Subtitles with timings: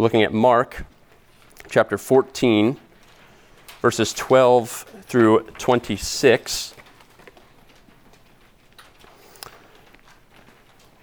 [0.00, 0.86] We're looking at Mark
[1.68, 2.78] chapter 14,
[3.82, 4.70] verses 12
[5.02, 6.74] through 26.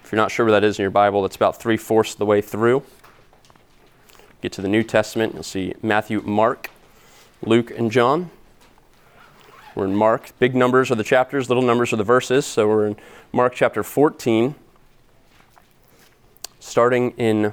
[0.02, 2.18] If you're not sure where that is in your Bible, that's about three fourths of
[2.18, 2.82] the way through.
[4.42, 6.70] Get to the New Testament, you'll see Matthew, Mark,
[7.40, 8.30] Luke, and John.
[9.76, 10.36] We're in Mark.
[10.40, 12.46] Big numbers are the chapters, little numbers are the verses.
[12.46, 12.96] So we're in
[13.30, 14.56] Mark chapter 14,
[16.58, 17.52] starting in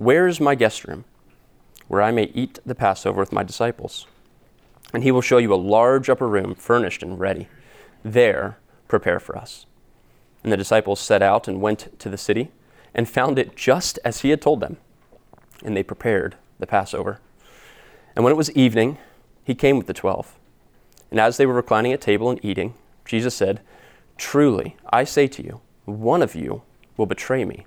[0.00, 1.04] where is my guest room,
[1.86, 4.06] where I may eat the Passover with my disciples?
[4.94, 7.48] And he will show you a large upper room, furnished and ready.
[8.02, 8.56] There,
[8.88, 9.66] prepare for us.
[10.42, 12.50] And the disciples set out and went to the city,
[12.94, 14.78] and found it just as he had told them.
[15.62, 17.20] And they prepared the Passover.
[18.16, 18.96] And when it was evening,
[19.44, 20.34] he came with the twelve.
[21.10, 22.72] And as they were reclining at table and eating,
[23.04, 23.60] Jesus said,
[24.16, 26.62] Truly, I say to you, one of you
[26.96, 27.66] will betray me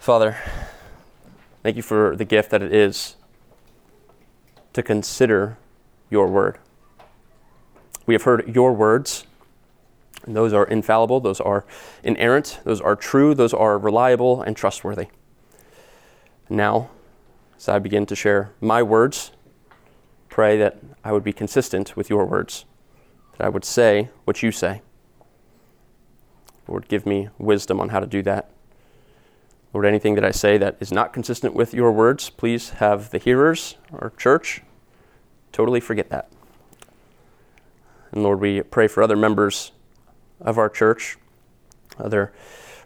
[0.00, 0.38] Father,
[1.62, 3.16] thank you for the gift that it is
[4.72, 5.58] to consider
[6.08, 6.56] your word.
[8.06, 9.26] We have heard your words,
[10.24, 11.66] and those are infallible, those are
[12.02, 15.08] inerrant, those are true, those are reliable and trustworthy.
[16.48, 16.88] Now,
[17.58, 19.32] as I begin to share my words,
[20.30, 22.64] pray that I would be consistent with your words,
[23.36, 24.80] that I would say what you say.
[26.66, 28.50] Lord, give me wisdom on how to do that.
[29.72, 33.18] Lord, anything that I say that is not consistent with your words, please have the
[33.18, 34.62] hearers or church
[35.52, 36.30] totally forget that.
[38.12, 39.72] And Lord, we pray for other members
[40.40, 41.16] of our church,
[41.98, 42.32] other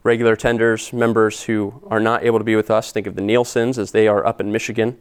[0.02, 2.92] regular tenders, members who are not able to be with us.
[2.92, 5.00] Think of the Nielsen's as they are up in Michigan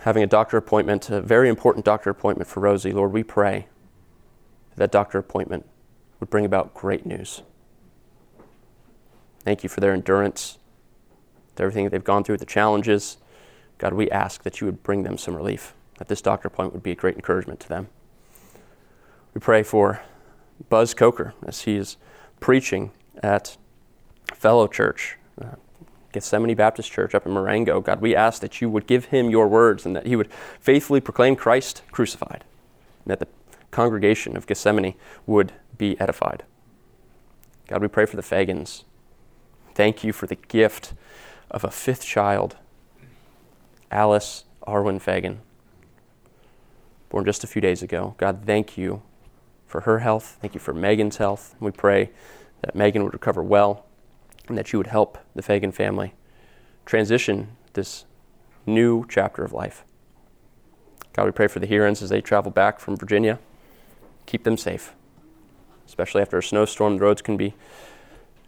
[0.00, 2.92] having a doctor appointment, a very important doctor appointment for Rosie.
[2.92, 3.66] Lord, we pray
[4.76, 5.66] that doctor appointment
[6.20, 7.42] would bring about great news.
[9.48, 10.58] Thank you for their endurance,
[11.56, 13.16] everything that they've gone through, the challenges.
[13.78, 16.82] God, we ask that you would bring them some relief, that this doctor appointment would
[16.82, 17.88] be a great encouragement to them.
[19.32, 20.02] We pray for
[20.68, 21.96] Buzz Coker as he is
[22.40, 22.90] preaching
[23.22, 23.56] at
[24.34, 25.54] Fellow Church, uh,
[26.12, 27.80] Gethsemane Baptist Church up in Marengo.
[27.80, 30.30] God, we ask that you would give him your words and that he would
[30.60, 32.44] faithfully proclaim Christ crucified,
[33.06, 33.28] and that the
[33.70, 34.92] congregation of Gethsemane
[35.26, 36.42] would be edified.
[37.66, 38.84] God, we pray for the Fagans
[39.78, 40.92] thank you for the gift
[41.52, 42.56] of a fifth child,
[43.92, 45.38] Alice Arwen Fagan,
[47.10, 48.16] born just a few days ago.
[48.18, 49.02] God, thank you
[49.68, 50.36] for her health.
[50.40, 51.54] Thank you for Megan's health.
[51.60, 52.10] We pray
[52.62, 53.86] that Megan would recover well
[54.48, 56.12] and that you would help the Fagan family
[56.84, 58.04] transition this
[58.66, 59.84] new chapter of life.
[61.12, 63.38] God, we pray for the Herons as they travel back from Virginia.
[64.26, 64.92] Keep them safe,
[65.86, 66.96] especially after a snowstorm.
[66.96, 67.54] The roads can be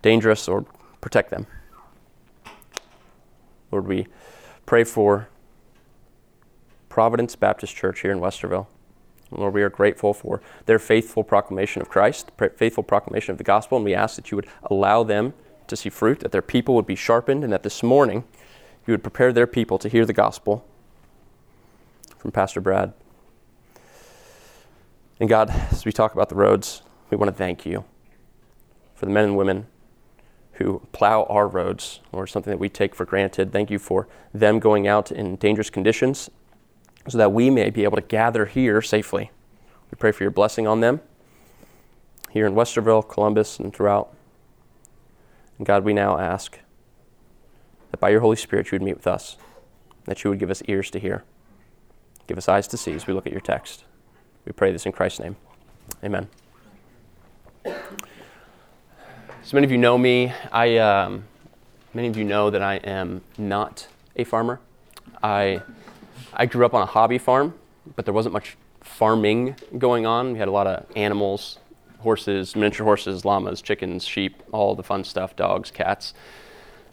[0.03, 0.67] dangerous or
[1.01, 1.47] protect them.
[3.71, 4.07] Lord, we
[4.67, 5.29] pray for
[6.89, 8.67] Providence Baptist Church here in Westerville.
[9.31, 13.79] Lord, we are grateful for their faithful proclamation of Christ, faithful proclamation of the gospel,
[13.79, 15.35] and we ask that you would allow them
[15.69, 18.25] to see fruit, that their people would be sharpened, and that this morning
[18.87, 20.67] you would prepare their people to hear the gospel
[22.19, 22.93] from Pastor Brad.
[25.21, 27.85] And God, as we talk about the roads, we want to thank you
[28.97, 29.69] for the men and women
[30.61, 33.51] who plow our roads, or something that we take for granted.
[33.51, 36.29] Thank you for them going out in dangerous conditions
[37.09, 39.31] so that we may be able to gather here safely.
[39.91, 41.01] We pray for your blessing on them
[42.31, 44.15] here in Westerville, Columbus, and throughout.
[45.57, 46.59] And God, we now ask
[47.91, 49.39] that by your Holy Spirit you would meet with us,
[50.05, 51.25] that you would give us ears to hear,
[52.27, 53.85] give us eyes to see as we look at your text.
[54.45, 55.37] We pray this in Christ's name.
[56.05, 56.29] Amen.
[59.51, 60.33] So many of you know me.
[60.53, 61.25] I, um,
[61.93, 64.61] many of you know that I am not a farmer.
[65.25, 65.61] I,
[66.33, 67.55] I grew up on a hobby farm,
[67.97, 70.35] but there wasn't much farming going on.
[70.35, 71.59] We had a lot of animals,
[71.99, 76.15] horses, miniature horses, llamas, chickens, sheep, all the fun stuff, dogs, cats.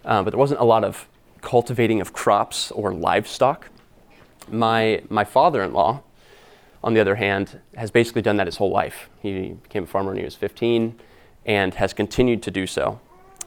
[0.03, 1.07] Uh, but there wasn't a lot of
[1.41, 3.69] cultivating of crops or livestock.
[4.49, 6.01] My, my father in law,
[6.83, 9.11] on the other hand, has basically done that his whole life.
[9.21, 10.99] He became a farmer when he was 15
[11.47, 12.99] and has continued to do so.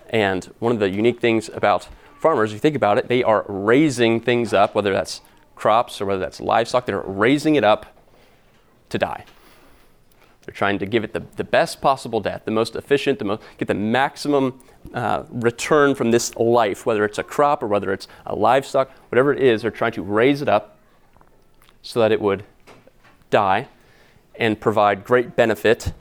[0.09, 1.89] And one of the unique things about
[2.19, 5.21] farmers, if you think about it, they are raising things up, whether that's
[5.55, 7.87] crops or whether that's livestock, they're raising it up
[8.89, 9.25] to die.
[10.45, 13.43] They're trying to give it the, the best possible death, the most efficient, the most,
[13.59, 14.61] get the maximum
[14.95, 19.33] uh, return from this life, whether it's a crop or whether it's a livestock, whatever
[19.33, 20.79] it is, they're trying to raise it up
[21.83, 22.45] so that it would
[23.29, 23.69] die
[24.35, 25.93] and provide great benefit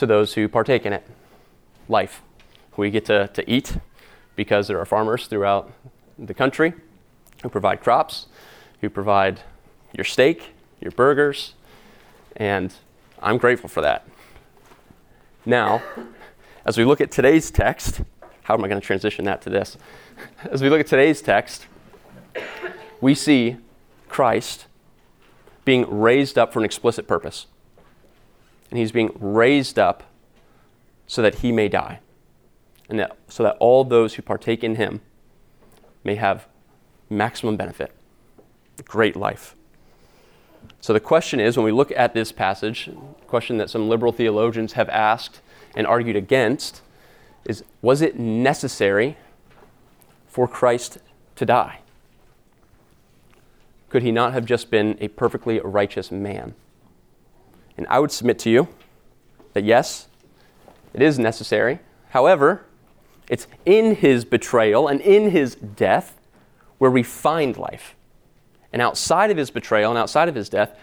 [0.00, 1.06] to those who partake in it.
[1.88, 2.22] Life.
[2.76, 3.76] We get to, to eat
[4.34, 5.70] because there are farmers throughout
[6.18, 6.72] the country
[7.42, 8.26] who provide crops,
[8.80, 9.40] who provide
[9.92, 11.54] your steak, your burgers,
[12.36, 12.72] and
[13.20, 14.06] I'm grateful for that.
[15.44, 15.82] Now,
[16.64, 18.00] as we look at today's text,
[18.44, 19.76] how am I going to transition that to this?
[20.50, 21.66] As we look at today's text,
[23.00, 23.56] we see
[24.08, 24.66] Christ
[25.64, 27.46] being raised up for an explicit purpose.
[28.70, 30.04] And he's being raised up
[31.06, 32.00] so that he may die.
[32.88, 35.00] And that, so that all those who partake in him
[36.04, 36.46] may have
[37.08, 37.92] maximum benefit,
[38.84, 39.56] great life.
[40.80, 44.12] So the question is when we look at this passage, a question that some liberal
[44.12, 45.40] theologians have asked
[45.74, 46.82] and argued against
[47.44, 49.16] is was it necessary
[50.26, 50.98] for Christ
[51.36, 51.80] to die?
[53.88, 56.54] Could he not have just been a perfectly righteous man?
[57.76, 58.68] And I would submit to you
[59.52, 60.08] that yes,
[60.92, 61.80] it is necessary.
[62.10, 62.66] However,
[63.28, 66.18] it's in his betrayal and in his death
[66.78, 67.94] where we find life.
[68.72, 70.76] And outside of his betrayal and outside of his death,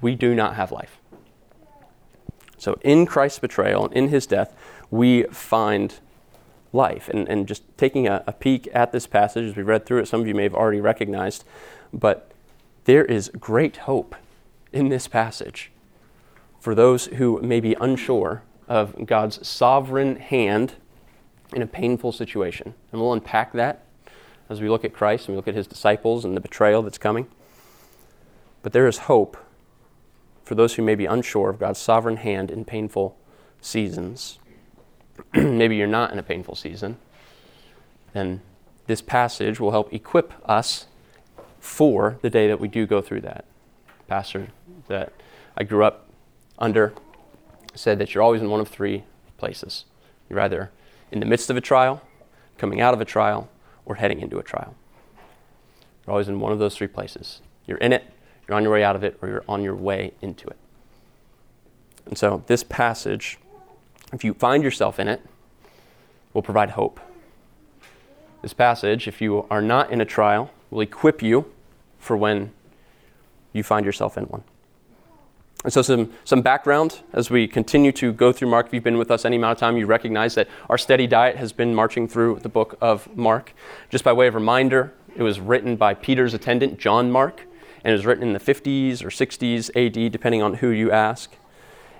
[0.00, 0.98] we do not have life.
[2.58, 4.54] So in Christ's betrayal and in his death,
[4.90, 5.94] we find
[6.72, 7.08] life.
[7.08, 10.08] And, and just taking a, a peek at this passage as we read through it,
[10.08, 11.44] some of you may have already recognized,
[11.92, 12.30] but
[12.84, 14.14] there is great hope
[14.72, 15.70] in this passage
[16.60, 20.74] for those who may be unsure of God's sovereign hand
[21.52, 22.74] in a painful situation.
[22.92, 23.84] And we'll unpack that
[24.48, 26.98] as we look at Christ and we look at his disciples and the betrayal that's
[26.98, 27.26] coming.
[28.62, 29.36] But there is hope
[30.44, 33.16] for those who may be unsure of God's sovereign hand in painful
[33.60, 34.38] seasons.
[35.34, 36.98] Maybe you're not in a painful season.
[38.12, 38.42] Then
[38.86, 40.86] this passage will help equip us
[41.60, 43.44] for the day that we do go through that.
[44.08, 44.48] Pastor
[44.88, 45.12] that
[45.56, 46.09] I grew up
[46.60, 46.92] under
[47.74, 49.04] said that you're always in one of three
[49.38, 49.84] places.
[50.28, 50.70] You're either
[51.10, 52.02] in the midst of a trial,
[52.58, 53.48] coming out of a trial,
[53.84, 54.74] or heading into a trial.
[56.06, 57.40] You're always in one of those three places.
[57.66, 58.04] You're in it,
[58.46, 60.56] you're on your way out of it, or you're on your way into it.
[62.06, 63.38] And so, this passage,
[64.12, 65.22] if you find yourself in it,
[66.32, 67.00] will provide hope.
[68.42, 71.52] This passage, if you are not in a trial, will equip you
[71.98, 72.52] for when
[73.52, 74.44] you find yourself in one.
[75.62, 78.66] And so, some, some background as we continue to go through Mark.
[78.66, 81.36] If you've been with us any amount of time, you recognize that our steady diet
[81.36, 83.52] has been marching through the book of Mark.
[83.90, 87.42] Just by way of reminder, it was written by Peter's attendant, John Mark,
[87.84, 91.30] and it was written in the 50s or 60s AD, depending on who you ask.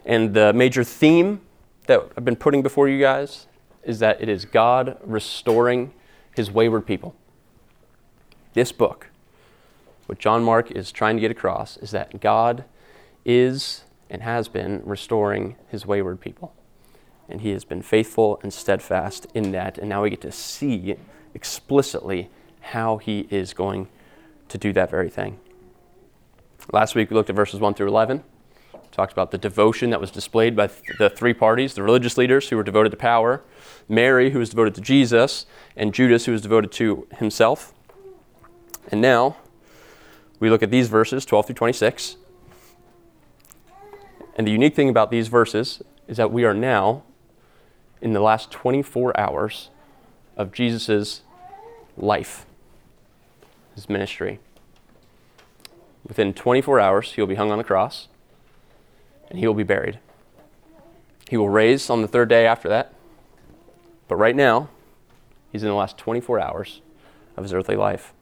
[0.06, 1.42] And the major theme
[1.86, 3.46] that I've been putting before you guys
[3.82, 5.92] is that it is God restoring
[6.34, 7.14] his wayward people.
[8.54, 9.08] This book,
[10.06, 12.64] what John Mark is trying to get across, is that God
[13.38, 16.52] is and has been restoring his wayward people.
[17.28, 19.78] And he has been faithful and steadfast in that.
[19.78, 20.96] And now we get to see
[21.34, 22.28] explicitly
[22.60, 23.88] how he is going
[24.48, 25.38] to do that very thing.
[26.72, 28.24] Last week we looked at verses 1 through 11.
[28.90, 30.68] Talked about the devotion that was displayed by
[30.98, 33.42] the three parties the religious leaders who were devoted to power,
[33.88, 35.46] Mary, who was devoted to Jesus,
[35.76, 37.72] and Judas, who was devoted to himself.
[38.90, 39.36] And now
[40.40, 42.16] we look at these verses, 12 through 26.
[44.40, 47.02] And the unique thing about these verses is that we are now
[48.00, 49.68] in the last 24 hours
[50.34, 51.20] of Jesus'
[51.94, 52.46] life,
[53.74, 54.38] his ministry.
[56.08, 58.08] Within 24 hours, he will be hung on the cross
[59.28, 59.98] and he will be buried.
[61.28, 62.94] He will raise on the third day after that.
[64.08, 64.70] But right now,
[65.52, 66.80] he's in the last 24 hours
[67.36, 68.14] of his earthly life.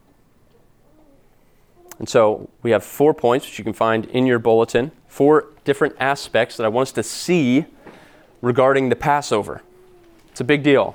[1.99, 5.97] And so we have four points, which you can find in your bulletin, four different
[5.99, 7.64] aspects that I want us to see
[8.40, 9.62] regarding the Passover.
[10.31, 10.95] It's a big deal.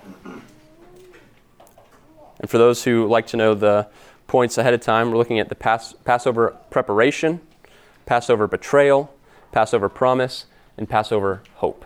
[2.40, 3.88] And for those who like to know the
[4.28, 7.42] points ahead of time, we're looking at the Pas- Passover preparation,
[8.06, 9.14] Passover betrayal,
[9.52, 10.46] Passover promise,
[10.78, 11.86] and Passover hope.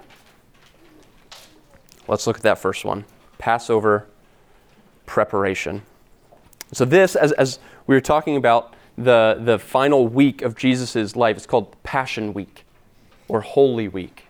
[2.08, 3.06] Let's look at that first one
[3.38, 4.08] Passover
[5.06, 5.82] preparation.
[6.74, 11.38] So, this, as, as we were talking about the, the final week of Jesus' life,
[11.38, 12.66] it's called Passion Week
[13.27, 14.25] or Holy Week.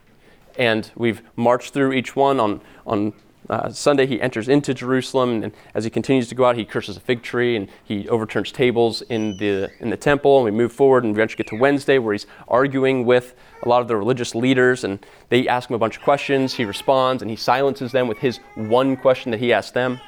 [0.57, 3.13] And we've marched through each one on, on
[3.49, 6.97] uh, Sunday, he enters into Jerusalem, and as he continues to go out, he curses
[6.97, 10.37] a fig tree and he overturns tables in the, in the temple.
[10.37, 13.69] And we move forward and we eventually get to Wednesday, where he's arguing with a
[13.69, 16.55] lot of the religious leaders, and they ask him a bunch of questions.
[16.55, 20.01] He responds, and he silences them with his one question that he asked them.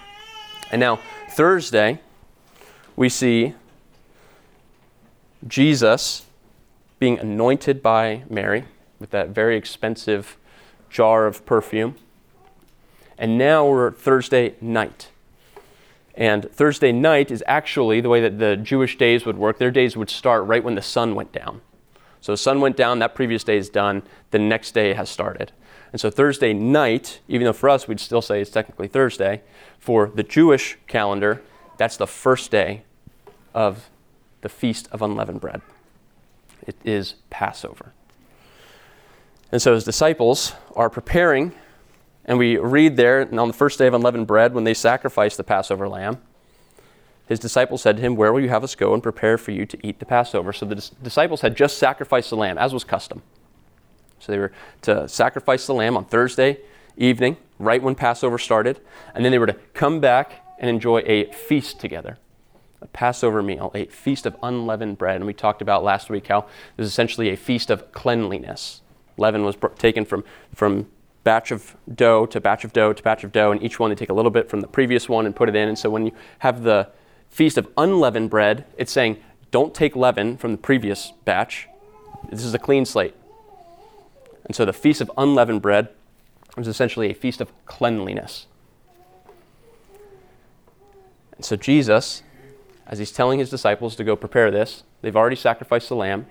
[0.72, 1.00] And now,
[1.30, 2.02] Thursday,
[2.98, 3.54] we see
[5.48, 6.26] Jesus
[7.00, 8.66] being anointed by Mary
[9.00, 10.38] with that very expensive
[10.90, 11.96] jar of perfume.
[13.18, 15.10] And now we're Thursday night.
[16.16, 19.58] And Thursday night is actually the way that the Jewish days would work.
[19.58, 21.62] Their days would start right when the sun went down.
[22.22, 25.54] So the sun went down, that previous day is done, the next day has started.
[25.94, 29.42] And so Thursday night, even though for us we'd still say it's technically Thursday,
[29.80, 31.42] for the Jewish calendar,
[31.78, 32.84] that's the first day
[33.54, 33.90] of
[34.42, 35.62] the Feast of Unleavened Bread.
[36.66, 37.94] It is Passover.
[39.52, 41.54] And so his disciples are preparing
[42.30, 45.44] and we read there, on the first day of unleavened bread, when they sacrificed the
[45.44, 46.20] Passover lamb,
[47.28, 49.66] his disciples said to him, Where will you have us go and prepare for you
[49.66, 50.54] to eat the Passover?
[50.54, 53.24] So the dis- disciples had just sacrificed the lamb, as was custom.
[54.20, 54.52] So they were
[54.84, 56.60] to sacrifice the lamb on Thursday
[56.98, 58.80] evening, right when Passover started,
[59.16, 62.20] and then they were to come back and enjoy a feast together.
[62.82, 65.18] A Passover meal, a feast of unleavened bread.
[65.18, 66.46] And we talked about last week how
[66.78, 68.82] was essentially a feast of cleanliness.
[69.18, 70.24] Leaven was taken from,
[70.56, 70.88] from
[71.24, 73.96] batch of dough to batch of dough to batch of dough, and each one they
[73.96, 75.68] take a little bit from the previous one and put it in.
[75.68, 76.90] And so when you have the
[77.30, 79.18] feast of unleavened bread, it's saying,
[79.52, 81.68] don't take leaven from the previous batch.
[82.30, 83.16] This is a clean slate.
[84.46, 85.90] And so the feast of unleavened bread
[86.56, 88.48] was essentially a feast of cleanliness.
[91.36, 92.24] And so Jesus,
[92.90, 96.26] as he's telling his disciples to go prepare this, they've already sacrificed the lamb,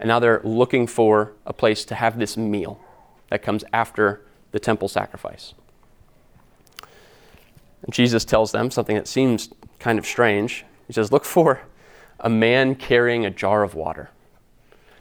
[0.00, 2.80] and now they're looking for a place to have this meal
[3.28, 5.52] that comes after the temple sacrifice.
[7.82, 10.64] And Jesus tells them something that seems kind of strange.
[10.86, 11.60] He says, Look for
[12.18, 14.10] a man carrying a jar of water.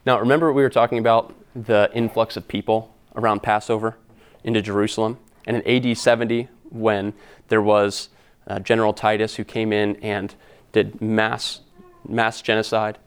[0.06, 3.98] Now, remember we were talking about the influx of people around Passover
[4.44, 5.18] into Jerusalem?
[5.46, 7.14] And in AD 70, when
[7.48, 8.10] there was
[8.48, 10.36] uh, General Titus who came in and
[10.72, 11.62] did mass,
[12.08, 12.98] mass genocide,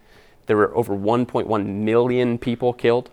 [0.47, 3.11] there were over 1.1 million people killed.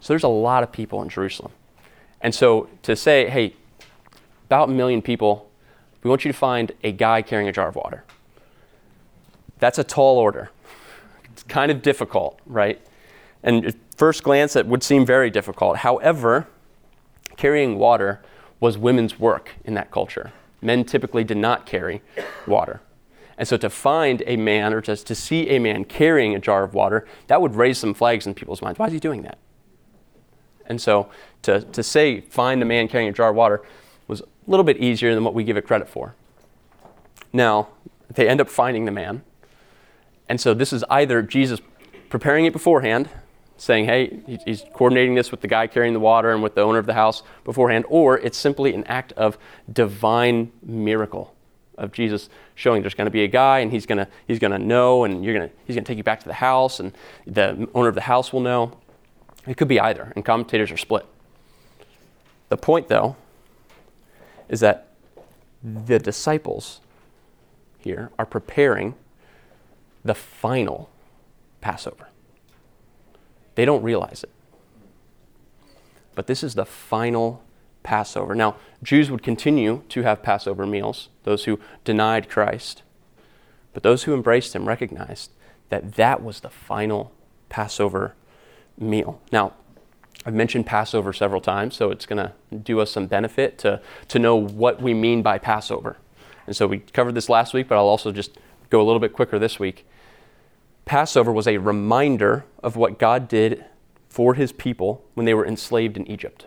[0.00, 1.52] So there's a lot of people in Jerusalem.
[2.20, 3.54] And so to say, hey,
[4.46, 5.50] about a million people,
[6.02, 8.04] we want you to find a guy carrying a jar of water.
[9.58, 10.50] That's a tall order.
[11.32, 12.80] It's kind of difficult, right?
[13.42, 15.78] And at first glance, it would seem very difficult.
[15.78, 16.46] However,
[17.36, 18.20] carrying water
[18.60, 20.32] was women's work in that culture.
[20.60, 22.02] Men typically did not carry
[22.46, 22.80] water.
[23.38, 26.64] And so to find a man or just to see a man carrying a jar
[26.64, 28.80] of water, that would raise some flags in people's minds.
[28.80, 29.38] Why is he doing that?
[30.66, 31.08] And so
[31.42, 33.62] to, to say, find a man carrying a jar of water
[34.08, 36.14] was a little bit easier than what we give it credit for.
[37.32, 37.68] Now,
[38.12, 39.22] they end up finding the man.
[40.28, 41.60] And so this is either Jesus
[42.08, 43.08] preparing it beforehand,
[43.56, 46.78] saying, hey, he's coordinating this with the guy carrying the water and with the owner
[46.78, 49.38] of the house beforehand, or it's simply an act of
[49.72, 51.34] divine miracle
[51.78, 54.50] of Jesus showing there's going to be a guy and he's going to he's going
[54.50, 56.80] to know and you're going to he's going to take you back to the house
[56.80, 56.92] and
[57.26, 58.78] the owner of the house will know.
[59.46, 61.06] It could be either, and commentators are split.
[62.50, 63.16] The point, though,
[64.48, 64.88] is that
[65.62, 66.80] the disciples
[67.78, 68.94] here are preparing
[70.04, 70.90] the final
[71.60, 72.08] Passover.
[73.54, 74.30] They don't realize it.
[76.14, 77.42] But this is the final
[77.88, 78.34] Passover.
[78.34, 82.82] Now, Jews would continue to have Passover meals, those who denied Christ.
[83.72, 85.30] But those who embraced him recognized
[85.70, 87.12] that that was the final
[87.48, 88.14] Passover
[88.78, 89.22] meal.
[89.32, 89.54] Now,
[90.26, 94.18] I've mentioned Passover several times, so it's going to do us some benefit to, to
[94.18, 95.96] know what we mean by Passover.
[96.46, 98.36] And so we covered this last week, but I'll also just
[98.68, 99.86] go a little bit quicker this week.
[100.84, 103.64] Passover was a reminder of what God did
[104.10, 106.44] for his people when they were enslaved in Egypt.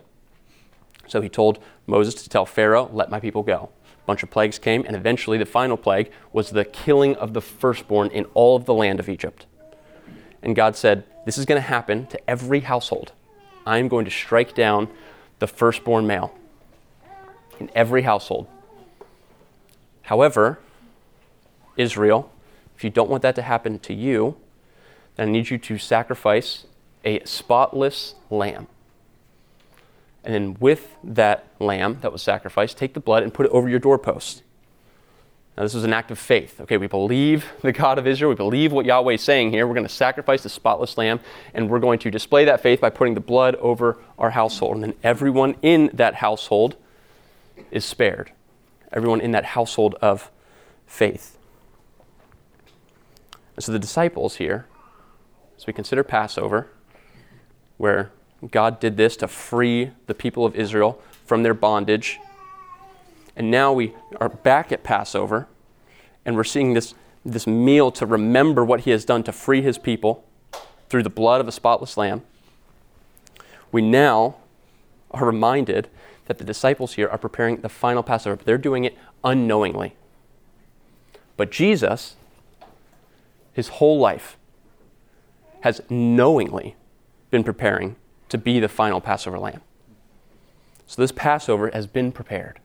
[1.12, 3.68] So he told Moses to tell Pharaoh, Let my people go.
[3.84, 7.42] A bunch of plagues came, and eventually the final plague was the killing of the
[7.42, 9.44] firstborn in all of the land of Egypt.
[10.42, 13.12] And God said, This is going to happen to every household.
[13.66, 14.88] I'm going to strike down
[15.38, 16.34] the firstborn male
[17.60, 18.46] in every household.
[20.04, 20.60] However,
[21.76, 22.32] Israel,
[22.74, 24.38] if you don't want that to happen to you,
[25.16, 26.64] then I need you to sacrifice
[27.04, 28.66] a spotless lamb.
[30.24, 33.68] And then with that lamb that was sacrificed, take the blood and put it over
[33.68, 34.42] your doorpost.
[35.56, 36.60] Now, this was an act of faith.
[36.62, 38.30] Okay, we believe the God of Israel.
[38.30, 39.66] We believe what Yahweh is saying here.
[39.66, 41.20] We're going to sacrifice the spotless lamb,
[41.52, 44.76] and we're going to display that faith by putting the blood over our household.
[44.76, 46.76] And then everyone in that household
[47.70, 48.32] is spared.
[48.92, 50.30] Everyone in that household of
[50.86, 51.36] faith.
[53.56, 54.66] And so the disciples here,
[55.58, 56.68] as we consider Passover,
[57.76, 58.10] where
[58.50, 62.18] God did this to free the people of Israel from their bondage
[63.36, 65.48] and now we are back at Passover,
[66.24, 66.94] and we're seeing this,
[67.24, 70.24] this meal to remember what he has done to free his people
[70.88, 72.22] through the blood of a spotless lamb.
[73.70, 74.36] We now
[75.12, 75.88] are reminded
[76.26, 79.96] that the disciples here are preparing the final Passover, but they're doing it unknowingly.
[81.36, 82.16] But Jesus,
[83.54, 84.36] his whole life,
[85.60, 86.76] has knowingly
[87.30, 87.96] been preparing
[88.32, 89.60] to be the final Passover lamb.
[90.86, 92.60] So this Passover has been prepared.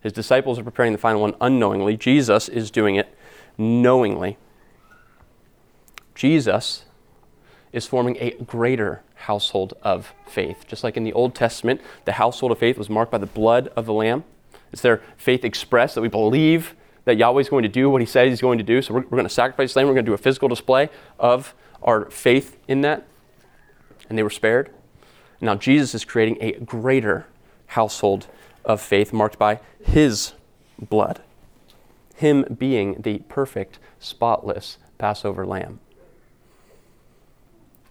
[0.00, 1.98] His disciples are preparing the final one unknowingly.
[1.98, 3.14] Jesus is doing it
[3.58, 4.38] knowingly.
[6.14, 6.84] Jesus
[7.70, 10.64] is forming a greater household of faith.
[10.66, 13.68] Just like in the Old Testament, the household of faith was marked by the blood
[13.76, 14.24] of the Lamb.
[14.72, 18.06] It's their faith expressed that we believe that Yahweh is going to do what he
[18.06, 18.80] says he's going to do.
[18.80, 19.88] So we're, we're going to sacrifice the lamb.
[19.88, 23.06] We're going to do a physical display of our faith in that.
[24.08, 24.70] And they were spared.
[25.44, 27.26] Now Jesus is creating a greater
[27.66, 28.28] household
[28.64, 30.32] of faith marked by his
[30.80, 31.20] blood,
[32.16, 35.80] him being the perfect, spotless Passover lamb.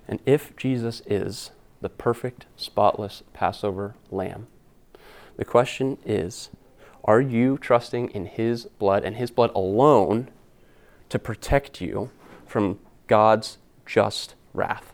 [0.08, 4.48] And if Jesus is the perfect, spotless Passover lamb,
[5.38, 6.50] the question is
[7.04, 10.30] are you trusting in his blood and his blood alone
[11.10, 12.10] to protect you
[12.48, 14.93] from God's just wrath?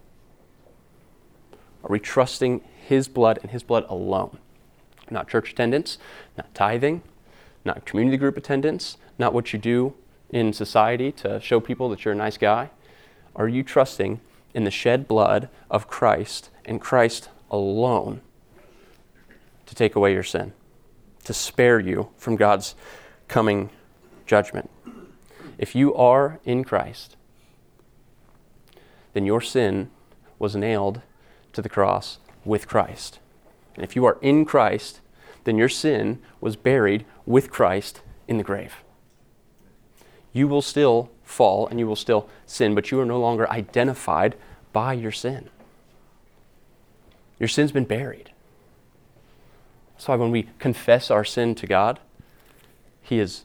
[1.83, 4.37] Are we trusting his blood and his blood alone?
[5.11, 5.97] not church attendance,
[6.37, 7.01] not tithing,
[7.65, 9.93] not community group attendance, not what you do
[10.29, 12.69] in society to show people that you're a nice guy?
[13.35, 14.19] Are you trusting
[14.53, 18.21] in the shed blood of Christ and Christ alone
[19.65, 20.53] to take away your sin,
[21.23, 22.75] to spare you from God's
[23.27, 23.69] coming
[24.25, 24.69] judgment?
[25.57, 27.15] If you are in Christ,
[29.13, 29.89] then your sin
[30.37, 31.01] was nailed
[31.53, 33.19] to the cross with Christ.
[33.75, 35.01] And if you are in Christ,
[35.43, 38.83] then your sin was buried with Christ in the grave.
[40.33, 44.35] You will still fall and you will still sin, but you are no longer identified
[44.73, 45.49] by your sin.
[47.39, 48.31] Your sin's been buried.
[49.93, 51.99] That's why when we confess our sin to God,
[53.01, 53.43] He is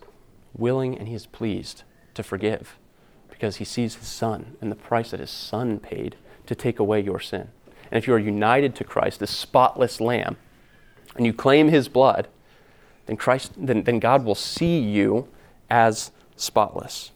[0.57, 2.77] willing and He is pleased to forgive
[3.29, 7.01] because He sees His Son and the price that His Son paid to take away
[7.01, 7.49] your sin.
[7.95, 10.37] And if you are united to Christ, the spotless Lamb,
[11.15, 12.27] and you claim his blood,
[13.07, 15.29] then Christ then, then God will see you
[15.71, 17.13] as spotless.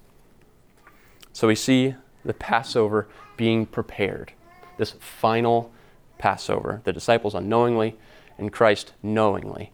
[1.33, 4.33] So we see the Passover being prepared.
[4.77, 5.73] This final
[6.17, 6.81] Passover.
[6.85, 7.97] The disciples unknowingly
[8.39, 9.73] and Christ knowingly.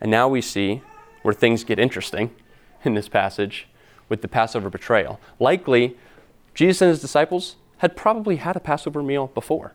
[0.00, 0.80] And now we see
[1.20, 2.30] where things get interesting
[2.84, 3.68] in this passage
[4.08, 5.20] with the Passover betrayal.
[5.38, 5.94] Likely,
[6.54, 9.74] Jesus and his disciples had probably had a Passover meal before.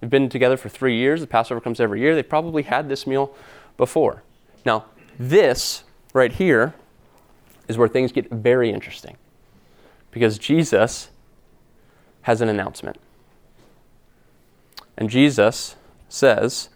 [0.00, 1.20] They've been together for three years.
[1.20, 2.14] The Passover comes every year.
[2.14, 3.34] They've probably had this meal
[3.76, 4.22] before.
[4.64, 4.86] Now,
[5.18, 5.84] this
[6.14, 6.74] right here
[7.68, 9.16] is where things get very interesting
[10.10, 11.10] because Jesus
[12.22, 12.98] has an announcement.
[14.96, 15.76] And Jesus
[16.08, 16.68] says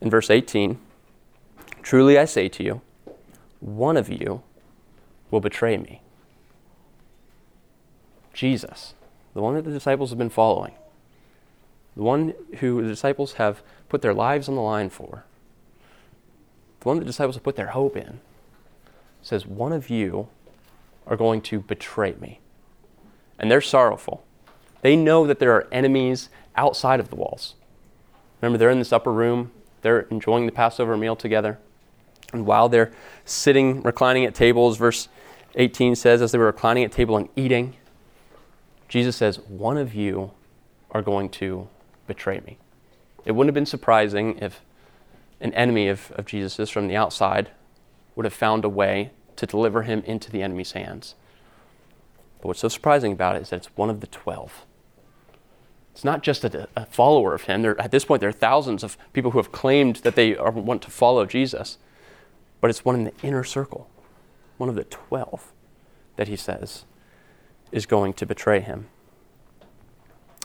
[0.00, 0.78] in verse 18,
[1.82, 2.80] Truly I say to you,
[3.60, 4.42] one of you
[5.30, 6.02] will betray me.
[8.34, 8.94] Jesus,
[9.34, 10.74] the one that the disciples have been following
[11.98, 15.24] the one who the disciples have put their lives on the line for,
[16.78, 18.20] the one the disciples have put their hope in,
[19.20, 20.28] says, One of you
[21.08, 22.38] are going to betray me.
[23.36, 24.24] And they're sorrowful.
[24.80, 27.56] They know that there are enemies outside of the walls.
[28.40, 29.50] Remember, they're in this upper room,
[29.82, 31.58] they're enjoying the Passover meal together.
[32.32, 32.92] And while they're
[33.24, 35.08] sitting, reclining at tables, verse
[35.56, 37.74] 18 says, as they were reclining at table and eating,
[38.88, 40.30] Jesus says, One of you
[40.92, 41.66] are going to
[42.08, 42.58] betray me.
[43.24, 44.60] It wouldn't have been surprising if
[45.40, 47.50] an enemy of, of Jesus' from the outside
[48.16, 51.14] would have found a way to deliver him into the enemy's hands.
[52.40, 54.64] But what's so surprising about it is that it's one of the twelve.
[55.92, 57.62] It's not just a, a follower of him.
[57.62, 60.50] There, at this point, there are thousands of people who have claimed that they are,
[60.50, 61.78] want to follow Jesus,
[62.60, 63.88] but it's one in the inner circle,
[64.56, 65.52] one of the twelve
[66.16, 66.84] that he says
[67.70, 68.86] is going to betray him.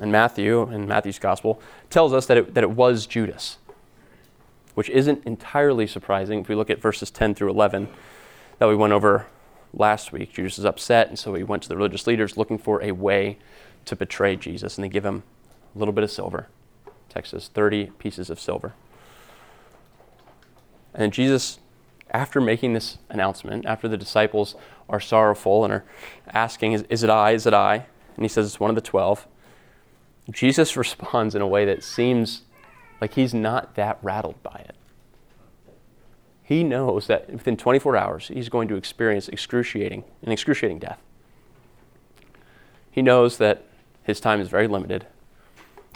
[0.01, 3.57] And Matthew, in Matthew's gospel, tells us that it, that it was Judas,
[4.73, 7.87] which isn't entirely surprising if we look at verses 10 through 11
[8.57, 9.27] that we went over
[9.73, 10.33] last week.
[10.33, 13.37] Judas is upset, and so he went to the religious leaders looking for a way
[13.85, 15.23] to betray Jesus, and they give him
[15.75, 16.47] a little bit of silver.
[17.09, 18.73] Text says 30 pieces of silver.
[20.93, 21.59] And Jesus,
[22.11, 24.55] after making this announcement, after the disciples
[24.89, 25.83] are sorrowful and are
[26.27, 27.31] asking, Is, is it I?
[27.31, 27.85] Is it I?
[28.15, 29.27] And he says, It's one of the twelve.
[30.29, 32.43] Jesus responds in a way that seems
[33.01, 34.75] like he's not that rattled by it.
[36.43, 40.99] He knows that within 24 hours, he's going to experience excruciating, an excruciating death.
[42.91, 43.63] He knows that
[44.03, 45.07] his time is very limited,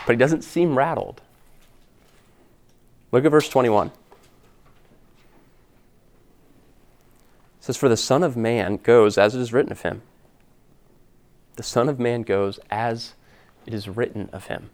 [0.06, 1.22] but he doesn't seem rattled.
[3.12, 3.88] Look at verse 21.
[3.88, 3.94] It
[7.60, 10.02] says, For the Son of Man goes as it is written of him.
[11.56, 13.13] The Son of Man goes as
[13.67, 14.69] it is written of him.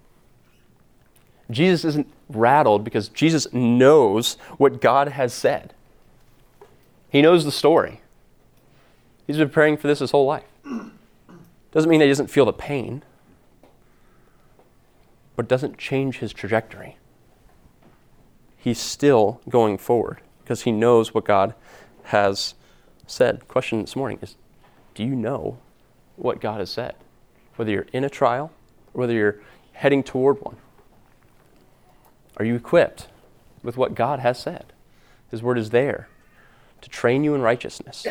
[1.51, 5.73] Jesus isn't rattled because Jesus knows what God has said.
[7.09, 8.01] He knows the story.
[9.27, 10.45] He's been praying for this his whole life.
[11.71, 13.03] Doesn't mean that he doesn't feel the pain,
[15.35, 16.97] but doesn't change his trajectory.
[18.57, 21.55] He's still going forward because he knows what God
[22.05, 22.53] has
[23.07, 23.47] said.
[23.47, 24.35] Question this morning is
[24.93, 25.57] Do you know
[26.15, 26.95] what God has said?
[27.55, 28.51] Whether you're in a trial
[28.93, 29.39] or whether you're
[29.73, 30.57] heading toward one.
[32.37, 33.07] Are you equipped
[33.61, 34.73] with what God has said?
[35.29, 36.07] His word is there
[36.81, 38.05] to train you in righteousness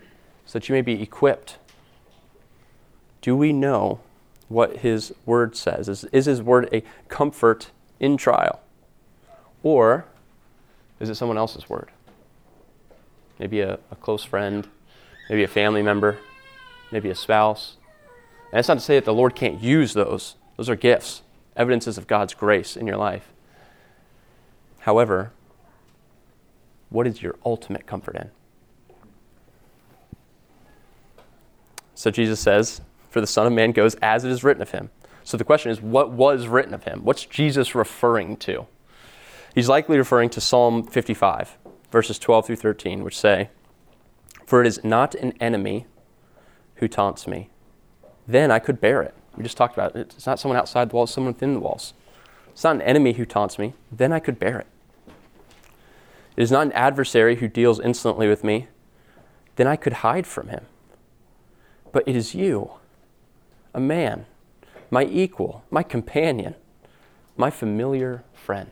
[0.46, 1.58] so that you may be equipped.
[3.20, 4.00] Do we know
[4.48, 5.88] what His word says?
[5.88, 7.70] Is, is His word a comfort
[8.00, 8.60] in trial?
[9.62, 10.06] Or
[11.00, 11.90] is it someone else's word?
[13.38, 14.68] Maybe a, a close friend,
[15.28, 16.18] maybe a family member,
[16.90, 17.76] maybe a spouse.
[18.54, 20.36] And that's not to say that the Lord can't use those.
[20.56, 21.22] Those are gifts,
[21.56, 23.32] evidences of God's grace in your life.
[24.78, 25.32] However,
[26.88, 28.30] what is your ultimate comfort in?
[31.96, 34.90] So Jesus says, For the Son of Man goes as it is written of him.
[35.24, 37.00] So the question is, what was written of him?
[37.02, 38.68] What's Jesus referring to?
[39.52, 41.58] He's likely referring to Psalm 55,
[41.90, 43.50] verses 12 through 13, which say,
[44.46, 45.86] For it is not an enemy
[46.76, 47.48] who taunts me.
[48.26, 49.14] Then I could bear it.
[49.36, 50.14] We just talked about it.
[50.16, 51.92] It's not someone outside the walls, it's someone within the walls.
[52.52, 53.74] It's not an enemy who taunts me.
[53.90, 54.66] Then I could bear it.
[56.36, 58.68] It is not an adversary who deals insolently with me,
[59.56, 60.64] then I could hide from him.
[61.92, 62.72] But it is you,
[63.72, 64.26] a man,
[64.90, 66.56] my equal, my companion,
[67.36, 68.70] my familiar friend.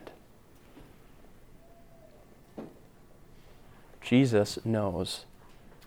[4.00, 5.24] Jesus knows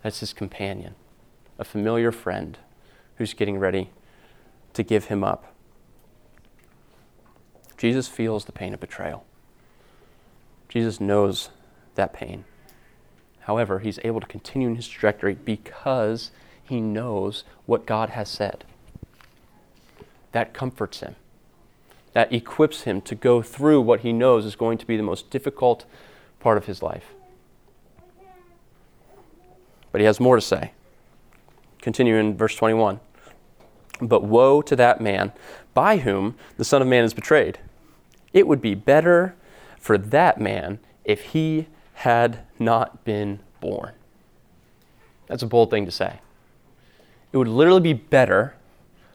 [0.02, 0.96] that's his companion,
[1.60, 2.58] a familiar friend
[3.18, 3.90] who's getting ready
[4.74, 5.54] to give him up.
[7.78, 9.26] Jesus feels the pain of betrayal.
[10.70, 11.50] Jesus knows
[11.96, 12.46] that pain.
[13.42, 16.32] However, he's able to continue in his trajectory because
[16.64, 18.66] he knows what God has said.
[20.32, 21.16] That comforts him.
[22.14, 25.30] That equips him to go through what he knows is going to be the most
[25.30, 25.86] difficult
[26.40, 27.14] part of his life.
[29.92, 30.72] But he has more to say.
[31.82, 33.00] Continue in verse 21.
[34.02, 35.32] But woe to that man
[35.74, 37.60] by whom the Son of Man is betrayed.
[38.34, 39.36] It would be better
[39.80, 43.94] for that man if he had not been born.
[45.28, 46.20] That's a bold thing to say.
[47.32, 48.56] It would literally be better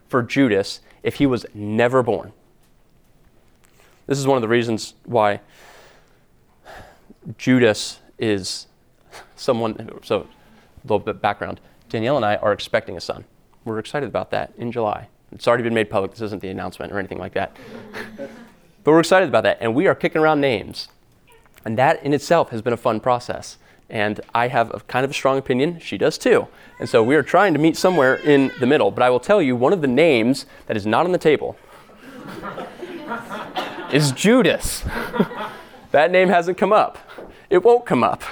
[0.09, 2.33] for Judas if he was never born.
[4.07, 5.41] This is one of the reasons why
[7.39, 8.67] Judas is
[9.37, 9.91] someone.
[10.03, 10.27] So, a
[10.85, 11.61] little bit of background.
[11.89, 13.25] Danielle and I are expecting a son.
[13.65, 15.09] We're excited about that in July.
[15.33, 16.13] It's already been made public.
[16.13, 17.57] This isn't the announcement or anything like that.
[18.17, 18.31] but
[18.91, 19.59] we're excited about that.
[19.61, 20.89] And we are kicking around names.
[21.65, 23.59] And that in itself has been a fun process.
[23.89, 25.79] And I have a kind of a strong opinion.
[25.81, 26.49] She does too.
[26.79, 28.91] And so we are trying to meet somewhere in the middle.
[28.91, 31.57] But I will tell you one of the names that is not on the table
[33.93, 34.85] is Judas.
[35.91, 36.99] that name hasn't come up.
[37.51, 38.23] It won't come up.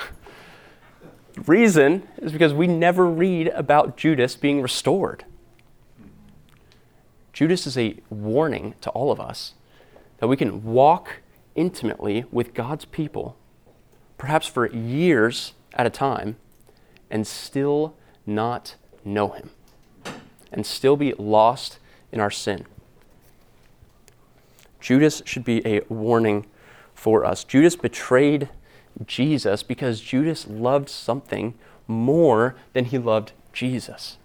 [1.47, 5.25] Reason is because we never read about Judas being restored.
[7.33, 9.55] Judas is a warning to all of us
[10.19, 11.21] that we can walk
[11.55, 13.37] intimately with God's people,
[14.17, 16.37] perhaps for years at a time,
[17.11, 17.95] and still
[18.27, 18.75] not
[19.05, 19.51] know Him,
[20.53, 21.79] and still be lost
[22.11, 22.67] in our sin.
[24.81, 26.47] Judas should be a warning
[26.95, 27.45] for us.
[27.45, 28.49] Judas betrayed
[29.07, 31.55] Jesus because Judas loved something
[31.87, 34.19] more than he loved Jesus.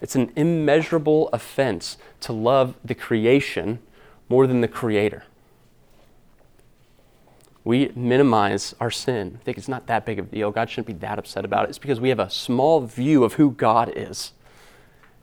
[0.00, 3.80] It's an immeasurable offense to love the creation
[4.28, 5.24] more than the Creator.
[7.62, 9.38] We minimize our sin.
[9.40, 10.50] I think it's not that big of a deal.
[10.50, 11.70] God shouldn't be that upset about it.
[11.70, 14.32] It's because we have a small view of who God is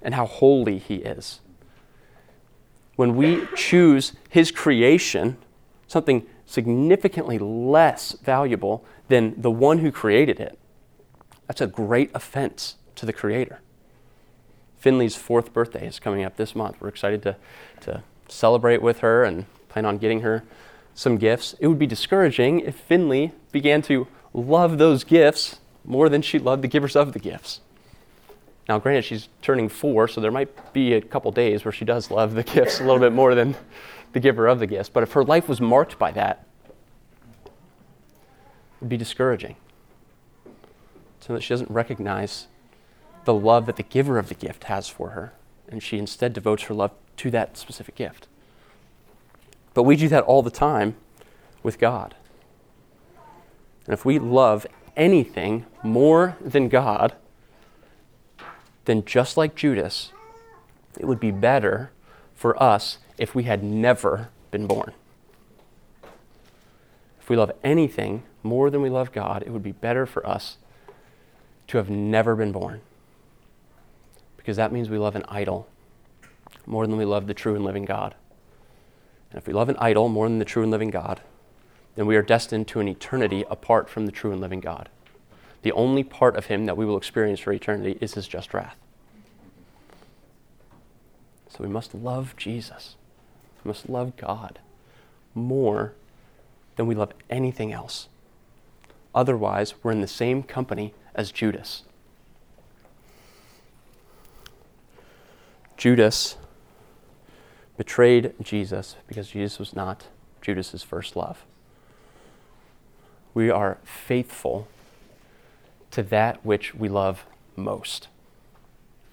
[0.03, 1.39] and how holy He is.
[2.95, 5.37] When we choose His creation,
[5.87, 10.57] something significantly less valuable than the one who created it,
[11.45, 13.59] that's a great offense to the Creator.
[14.79, 16.77] Finley's fourth birthday is coming up this month.
[16.79, 17.35] We're excited to,
[17.81, 20.43] to celebrate with her and plan on getting her
[20.95, 21.53] some gifts.
[21.59, 26.63] It would be discouraging if Finley began to love those gifts more than she loved
[26.63, 27.61] the givers of the gifts.
[28.67, 32.11] Now, granted, she's turning four, so there might be a couple days where she does
[32.11, 33.55] love the gifts a little bit more than
[34.13, 34.89] the giver of the gifts.
[34.89, 36.45] But if her life was marked by that,
[37.45, 37.51] it
[38.81, 39.55] would be discouraging.
[41.19, 42.47] So that she doesn't recognize
[43.25, 45.33] the love that the giver of the gift has for her,
[45.67, 48.27] and she instead devotes her love to that specific gift.
[49.73, 50.95] But we do that all the time
[51.61, 52.15] with God.
[53.85, 54.65] And if we love
[54.95, 57.15] anything more than God,
[58.85, 60.13] then just like Judas,
[60.97, 61.91] it would be better
[62.33, 64.93] for us if we had never been born.
[67.19, 70.57] If we love anything more than we love God, it would be better for us
[71.67, 72.81] to have never been born
[74.47, 75.67] because that means we love an idol
[76.65, 78.15] more than we love the true and living God.
[79.29, 81.19] And if we love an idol more than the true and living God,
[81.95, 84.87] then we are destined to an eternity apart from the true and living God.
[85.63, 88.77] The only part of Him that we will experience for eternity is His just wrath.
[91.49, 92.95] So we must love Jesus.
[93.67, 94.59] Must love God
[95.35, 95.93] more
[96.77, 98.07] than we love anything else.
[99.13, 101.83] Otherwise, we're in the same company as Judas.
[105.75, 106.37] Judas
[107.75, 110.07] betrayed Jesus because Jesus was not
[110.41, 111.43] Judas's first love.
[113.33, 114.69] We are faithful
[115.91, 117.25] to that which we love
[117.57, 118.07] most.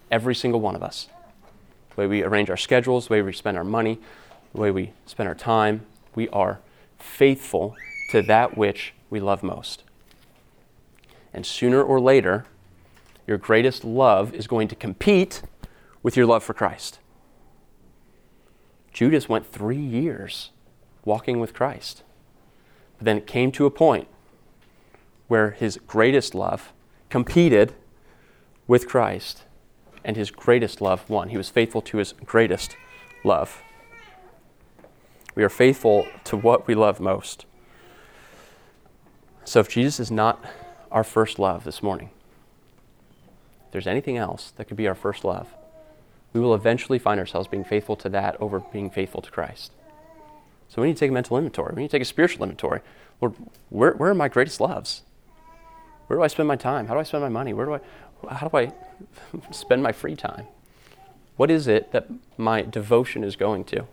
[0.09, 1.09] Every single one of us.
[1.89, 3.99] The way we arrange our schedules, the way we spend our money,
[4.55, 6.59] the way we spend our time, we are
[6.97, 7.75] faithful
[8.09, 9.83] to that which we love most.
[11.33, 12.45] And sooner or later,
[13.27, 15.41] your greatest love is going to compete
[16.01, 16.99] with your love for Christ.
[18.93, 20.51] Judas went three years
[21.03, 22.03] walking with Christ.
[22.97, 24.07] But then it came to a point
[25.27, 26.71] where his greatest love
[27.09, 27.73] competed
[28.67, 29.43] with Christ,
[30.03, 31.29] and his greatest love won.
[31.29, 32.77] He was faithful to his greatest
[33.23, 33.61] love.
[35.35, 37.45] We are faithful to what we love most.
[39.43, 40.43] So if Jesus is not
[40.91, 42.09] our first love this morning,
[43.65, 45.47] if there's anything else that could be our first love,
[46.31, 49.71] we will eventually find ourselves being faithful to that over being faithful to Christ.
[50.69, 51.73] So we need to take a mental inventory.
[51.75, 52.81] We need to take a spiritual inventory.
[53.21, 53.35] Lord,
[53.69, 55.03] where, where are my greatest loves?
[56.07, 56.87] Where do I spend my time?
[56.87, 57.53] How do I spend my money?
[57.53, 58.73] Where do I, how do I
[59.51, 60.47] spend my free time?
[61.37, 63.85] What is it that my devotion is going to?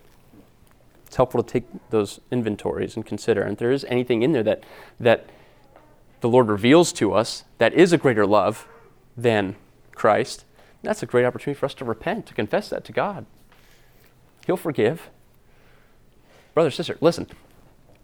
[1.12, 3.42] It's helpful to take those inventories and consider.
[3.42, 4.64] And if there is anything in there that,
[4.98, 5.27] that
[6.22, 8.66] the Lord reveals to us that is a greater love
[9.14, 9.57] than
[9.94, 10.46] Christ,
[10.83, 13.27] that's a great opportunity for us to repent, to confess that to God.
[14.46, 15.11] He'll forgive.
[16.55, 17.27] Brother, sister, listen.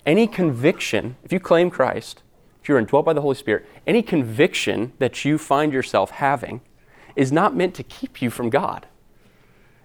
[0.04, 2.22] Any conviction, if you claim Christ,
[2.60, 6.60] if you're indwelt by the Holy Spirit, any conviction that you find yourself having
[7.16, 8.86] is not meant to keep you from God.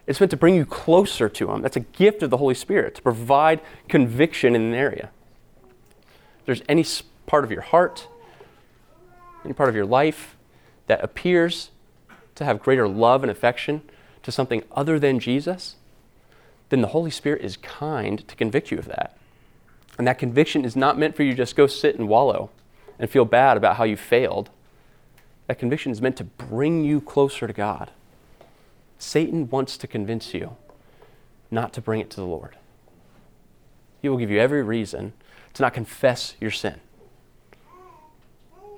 [0.06, 1.62] It's meant to bring you closer to Him.
[1.62, 5.12] That's a gift of the Holy Spirit, to provide conviction in an area.
[6.40, 6.86] If there's any
[7.26, 8.08] part of your heart,
[9.46, 10.36] any part of your life
[10.88, 11.72] that appears
[12.36, 13.82] to have greater love and affection
[14.24, 15.76] to something other than Jesus,
[16.70, 19.18] then the Holy Spirit is kind to convict you of that.
[19.98, 22.50] And that conviction is not meant for you to just go sit and wallow
[22.98, 24.50] and feel bad about how you failed.
[25.48, 27.92] That conviction is meant to bring you closer to God.
[29.04, 30.56] Satan wants to convince you
[31.52, 32.56] not to bring it to the Lord.
[34.02, 35.12] He will give you every reason
[35.54, 36.80] to not confess your sin.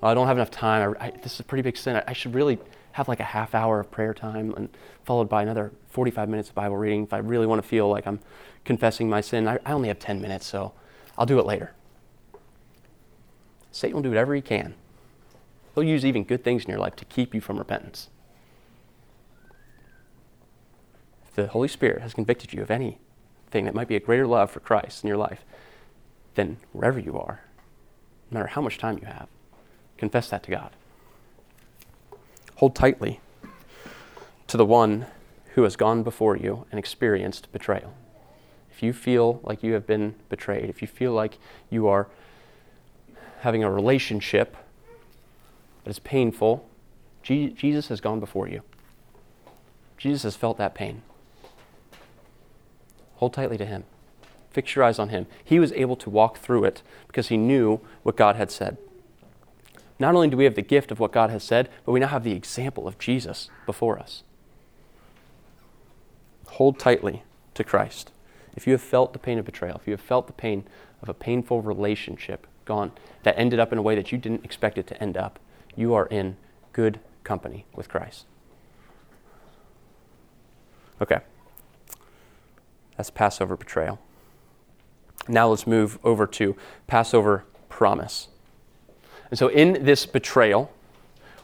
[0.02, 0.96] I don't have enough time.
[1.00, 1.98] I, I, this is a pretty big sin.
[1.98, 2.58] I, I, should really
[2.94, 4.70] have like a half hour of prayer time and
[5.04, 8.08] followed by another 45 minutes of Bible reading if I really want to feel like
[8.08, 8.20] I'm
[8.66, 9.48] confessing my sin.
[9.48, 10.74] I, I only have 10 minutes, so
[11.18, 11.74] I'll do it later.
[13.72, 14.74] Satan will do whatever he can.
[15.76, 18.10] He'll use even good things in your life to keep you from repentance.
[21.25, 24.52] If the Holy Spirit has convicted you of anything that might be a greater love
[24.52, 25.44] for Christ in your life,
[26.36, 27.42] then wherever you are,
[28.32, 29.28] no matter how much time you have,
[29.98, 30.72] confess that to God.
[32.56, 33.20] Hold tightly
[34.48, 35.06] to the one
[35.54, 37.94] who has gone before you and experienced betrayal.
[38.72, 41.38] If you feel like you have been betrayed, if you feel like
[41.70, 42.08] you are
[43.40, 44.58] having a relationship
[45.84, 46.68] that is painful,
[47.24, 48.62] Jesus has gone before you.
[49.98, 51.04] Jesus has felt that pain.
[53.26, 53.86] Hold tightly to him.
[54.52, 55.26] Fix your eyes on him.
[55.44, 58.78] He was able to walk through it because he knew what God had said.
[59.98, 62.10] Not only do we have the gift of what God has said, but we now
[62.10, 64.22] have the example of Jesus before us.
[66.50, 67.24] Hold tightly
[67.56, 68.12] to Christ.
[68.56, 70.64] If you have felt the pain of betrayal, if you have felt the pain
[71.02, 72.92] of a painful relationship gone
[73.24, 75.40] that ended up in a way that you didn't expect it to end up,
[75.76, 76.38] you are in
[76.74, 78.26] good company with Christ.
[81.02, 81.22] Okay.
[82.98, 84.00] That's Passover betrayal.
[85.28, 86.56] Now let's move over to
[86.88, 88.28] Passover promise.
[89.30, 90.72] And so in this betrayal,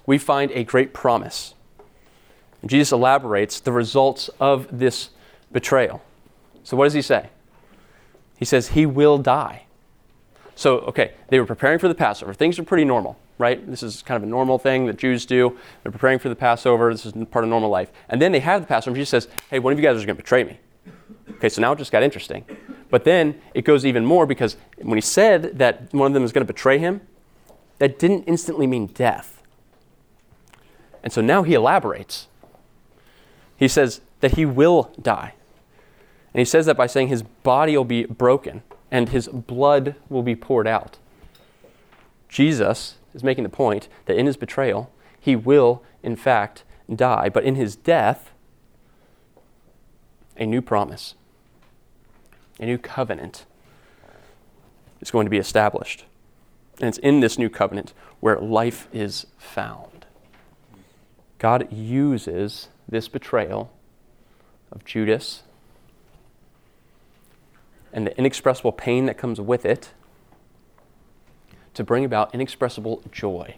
[0.05, 1.55] we find a great promise.
[2.61, 5.09] And Jesus elaborates the results of this
[5.51, 6.01] betrayal.
[6.63, 7.29] So what does he say?
[8.37, 9.63] He says, He will die.
[10.55, 12.33] So, okay, they were preparing for the Passover.
[12.33, 13.67] Things are pretty normal right?
[13.67, 15.57] This is kind of a normal thing that Jews do.
[15.81, 16.93] They're preparing for the Passover.
[16.93, 17.91] This is part of normal life.
[18.07, 18.95] And then they have the Passover.
[18.95, 20.59] Jesus says, hey, one of you guys is going to betray me.
[21.35, 22.45] Okay, so now it just got interesting.
[22.89, 26.31] But then it goes even more because when he said that one of them is
[26.31, 27.01] going to betray him,
[27.79, 29.41] that didn't instantly mean death.
[31.03, 32.27] And so now he elaborates.
[33.57, 35.33] He says that he will die.
[36.33, 40.23] And he says that by saying his body will be broken and his blood will
[40.23, 40.97] be poured out.
[42.29, 46.63] Jesus is making the point that in his betrayal, he will, in fact,
[46.93, 47.29] die.
[47.29, 48.31] But in his death,
[50.37, 51.15] a new promise,
[52.61, 53.45] a new covenant
[55.01, 56.05] is going to be established.
[56.79, 60.05] And it's in this new covenant where life is found.
[61.39, 63.73] God uses this betrayal
[64.71, 65.41] of Judas
[67.91, 69.91] and the inexpressible pain that comes with it
[71.73, 73.55] to bring about inexpressible joy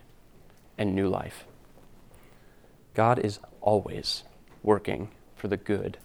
[0.78, 1.46] and new life.
[2.94, 4.24] God is always
[4.64, 5.98] working for the good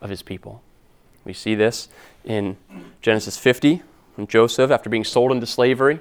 [0.00, 0.62] of his people.
[1.24, 1.88] We see this
[2.24, 2.56] in
[3.00, 3.82] Genesis 50,
[4.16, 6.00] when Joseph, after being sold into slavery,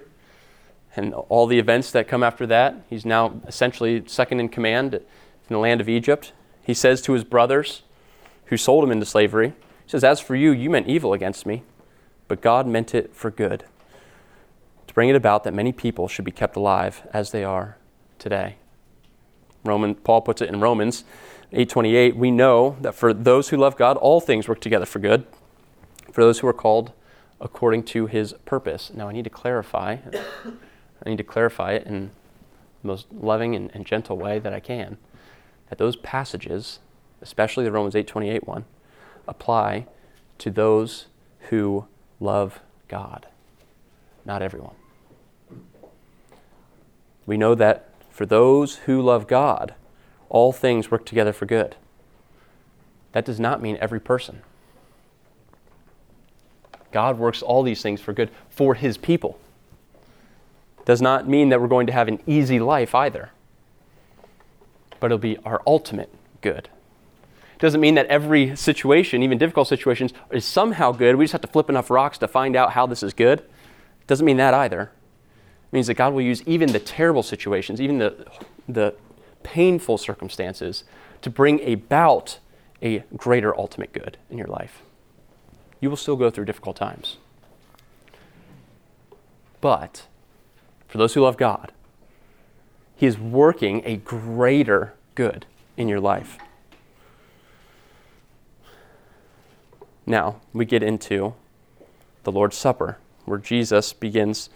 [0.95, 5.01] and all the events that come after that, he's now essentially second in command in
[5.49, 6.33] the land of Egypt.
[6.61, 7.81] He says to his brothers
[8.45, 11.63] who sold him into slavery, he says, As for you, you meant evil against me,
[12.27, 13.65] but God meant it for good
[14.93, 17.77] to bring it about that many people should be kept alive as they are
[18.19, 18.57] today.
[19.63, 21.03] Roman, Paul puts it in Romans
[21.53, 25.25] 8:28, we know that for those who love God, all things work together for good,
[26.11, 26.91] for those who are called
[27.39, 28.91] according to his purpose.
[28.93, 29.97] Now I need to clarify,
[31.05, 32.09] I need to clarify it in
[32.81, 34.97] the most loving and, and gentle way that I can,
[35.69, 36.79] that those passages,
[37.21, 38.65] especially the Romans 8:28 one,
[39.27, 39.85] apply
[40.39, 41.05] to those
[41.49, 41.85] who
[42.19, 43.27] love God,
[44.25, 44.75] not everyone.
[47.27, 49.75] We know that for those who love God,
[50.33, 51.77] all things work together for good.
[53.13, 54.41] That does not mean every person.
[56.91, 59.39] God works all these things for good for his people.
[60.85, 63.29] Does not mean that we're going to have an easy life either,
[64.99, 66.09] but it'll be our ultimate
[66.41, 66.67] good.
[67.59, 71.15] Doesn't mean that every situation, even difficult situations, is somehow good.
[71.15, 73.43] We just have to flip enough rocks to find out how this is good.
[74.07, 74.89] Doesn't mean that either It
[75.73, 78.25] means that God will use even the terrible situations, even the,
[78.67, 78.95] the
[79.53, 80.83] painful circumstances,
[81.21, 82.39] to bring about
[82.81, 84.81] a greater ultimate good in your life.
[85.79, 87.17] You will still go through difficult times.
[89.61, 90.07] But
[90.87, 91.71] for those who love God,
[92.95, 95.45] He is working a greater good
[95.77, 96.39] in your life.
[100.07, 101.35] Now, we get into
[102.23, 104.49] the Lord's Supper, where Jesus begins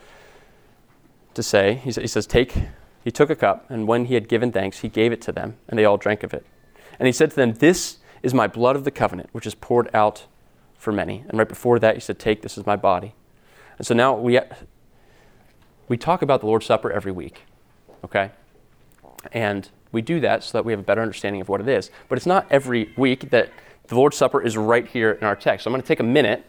[1.35, 2.55] to say, he says, Take,
[3.07, 5.55] he took a cup, and when he had given thanks, he gave it to them,
[5.69, 6.45] and they all drank of it.
[6.99, 9.89] And he said to them, This is my blood of the covenant, which is poured
[9.93, 10.25] out
[10.77, 11.23] for many.
[11.29, 13.15] And right before that, he said, Take, this is my body.
[13.77, 14.41] And so now we,
[15.87, 17.43] we talk about the Lord's Supper every week,
[18.03, 18.31] okay?
[19.31, 21.89] And we do that so that we have a better understanding of what it is.
[22.09, 23.51] But it's not every week that
[23.87, 25.63] the Lord's Supper is right here in our text.
[25.63, 26.43] So I'm going to take a minute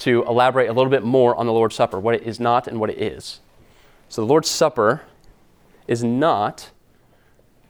[0.00, 2.80] to elaborate a little bit more on the Lord's Supper, what it is not and
[2.80, 3.38] what it is.
[4.08, 5.02] So the Lord's Supper
[5.86, 6.70] is not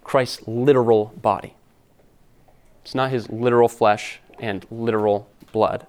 [0.04, 1.54] Christ's literal body.
[2.82, 5.86] It's not his literal flesh and literal blood.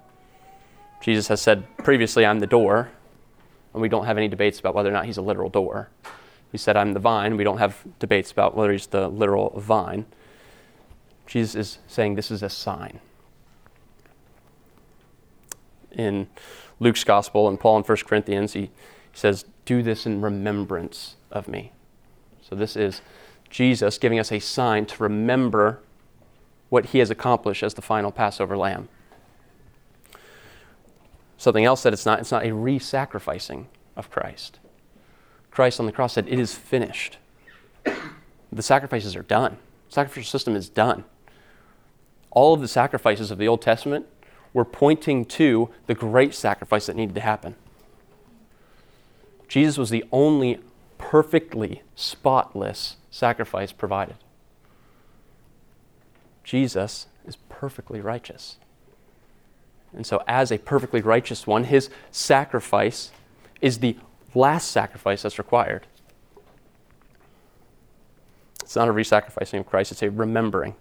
[1.00, 2.90] Jesus has said previously, I'm the door,
[3.72, 5.90] and we don't have any debates about whether or not he's a literal door.
[6.50, 7.36] He said, I'm the vine.
[7.36, 10.06] We don't have debates about whether he's the literal vine.
[11.26, 13.00] Jesus is saying this is a sign.
[15.92, 16.28] In
[16.80, 18.70] Luke's gospel and Paul in 1 Corinthians, he, he
[19.12, 21.72] says, Do this in remembrance of me.
[22.48, 23.02] So this is
[23.50, 25.80] Jesus giving us a sign to remember
[26.68, 28.88] what he has accomplished as the final Passover lamb.
[31.36, 34.58] Something else that it's not, it's not a re sacrificing of Christ.
[35.50, 37.18] Christ on the cross said, It is finished.
[38.52, 39.58] The sacrifices are done.
[39.88, 41.04] The sacrificial system is done.
[42.30, 44.06] All of the sacrifices of the Old Testament
[44.52, 47.56] were pointing to the great sacrifice that needed to happen.
[49.48, 50.60] Jesus was the only
[50.98, 54.16] perfectly spotless sacrifice provided.
[56.44, 58.56] Jesus is perfectly righteous.
[59.94, 63.10] And so, as a perfectly righteous one, his sacrifice
[63.60, 63.96] is the
[64.34, 65.86] last sacrifice that's required.
[68.62, 70.74] It's not a re sacrificing of Christ, it's a remembering.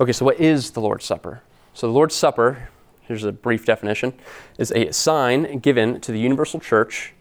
[0.00, 1.42] Okay, so what is the Lord's Supper?
[1.74, 2.68] So, the Lord's Supper,
[3.02, 4.14] here's a brief definition,
[4.58, 7.12] is a sign given to the universal church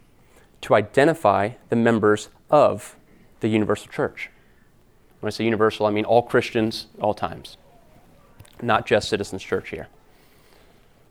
[0.62, 2.96] to identify the members of
[3.40, 4.30] the universal church.
[5.20, 7.58] When I say universal, I mean all Christians, all times,
[8.62, 9.88] not just Citizens Church here.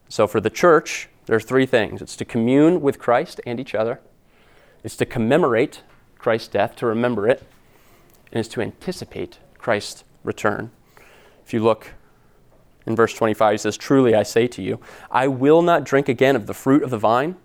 [0.09, 3.75] So for the church, there are three things it's to commune with Christ and each
[3.75, 4.01] other,
[4.83, 5.83] it's to commemorate
[6.19, 7.43] Christ's death, to remember it,
[8.33, 10.71] and it's to anticipate Christ's return.
[11.45, 11.95] If you look
[12.87, 14.81] in verse 25, he says, Truly I say to you,
[15.11, 17.37] I will not drink again of the fruit of the vine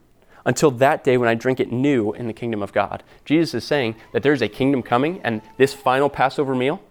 [0.46, 3.04] until that day when I drink it new in the kingdom of God.
[3.26, 6.82] Jesus is saying that there's a kingdom coming, and this final Passover meal,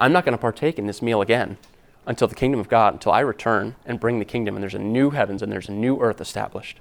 [0.00, 1.56] I'm not going to partake in this meal again
[2.06, 4.78] until the kingdom of God, until I return and bring the kingdom, and there's a
[4.78, 6.80] new heavens and there's a new earth established.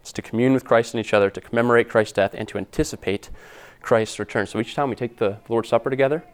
[0.00, 3.30] It's to commune with Christ and each other, to commemorate Christ's death, and to anticipate
[3.82, 4.46] Christ's return.
[4.46, 6.24] So each time we take the Lord's Supper together,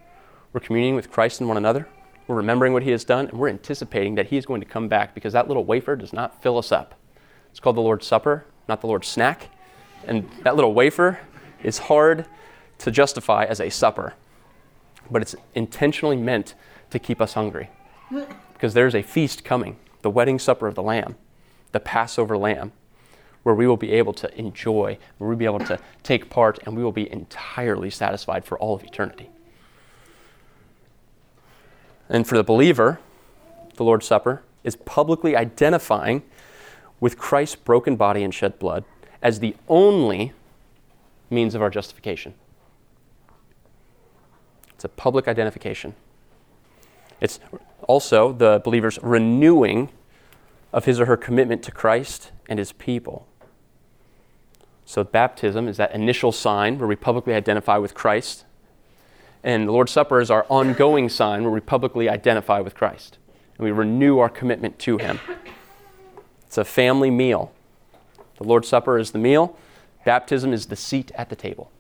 [0.53, 1.87] we're communing with Christ and one another.
[2.29, 4.87] We're remembering what He has done, and we're anticipating that He is going to come
[4.87, 6.95] back because that little wafer does not fill us up.
[7.51, 9.49] It's called the Lord's Supper, not the Lord's snack.
[10.07, 11.19] And that little wafer
[11.65, 12.27] is hard
[12.79, 14.15] to justify as a supper
[15.11, 16.55] but it's intentionally meant
[16.91, 17.71] to keep us hungry.
[18.53, 21.17] Because there's a feast coming, the wedding supper of the Lamb,
[21.73, 22.73] the Passover Lamb,
[23.43, 26.77] where we will be able to enjoy, where we'll be able to take part, and
[26.77, 29.31] we will be entirely satisfied for all of eternity.
[32.09, 33.01] And for the believer,
[33.77, 36.23] the Lord's Supper is publicly identifying
[37.01, 38.85] with Christ's broken body and shed blood
[39.23, 40.33] as the only
[41.31, 42.35] means of our justification.
[44.75, 45.95] It's a public identification.
[47.21, 47.41] It's
[47.83, 49.91] also the believer's renewing
[50.73, 53.27] of his or her commitment to Christ and his people.
[54.85, 58.45] So, baptism is that initial sign where we publicly identify with Christ.
[59.43, 63.19] And the Lord's Supper is our ongoing sign where we publicly identify with Christ
[63.57, 65.21] and we renew our commitment to Him.
[66.47, 67.53] It's a family meal.
[68.39, 69.57] The Lord's Supper is the meal,
[70.05, 71.71] baptism is the seat at the table.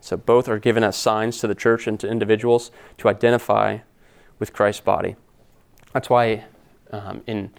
[0.00, 3.78] So both are given as signs to the church and to individuals to identify
[4.38, 5.16] with Christ's body.
[5.92, 6.44] That's why
[6.90, 7.50] um, in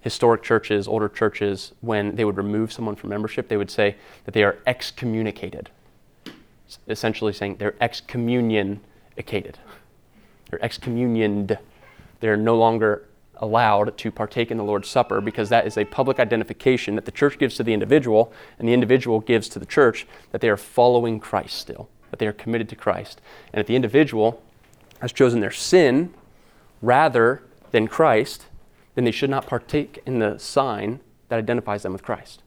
[0.00, 4.34] historic churches, older churches, when they would remove someone from membership, they would say that
[4.34, 5.70] they are excommunicated.
[6.88, 9.58] Essentially saying they're excommunicated.
[10.50, 11.58] They're excommunioned.
[12.20, 13.06] They're no longer
[13.36, 17.10] allowed to partake in the Lord's Supper because that is a public identification that the
[17.10, 20.56] church gives to the individual and the individual gives to the church that they are
[20.56, 23.20] following Christ still, that they are committed to Christ.
[23.52, 24.42] And if the individual
[25.00, 26.14] has chosen their sin
[26.80, 28.46] rather than Christ,
[28.94, 32.42] then they should not partake in the sign that identifies them with Christ.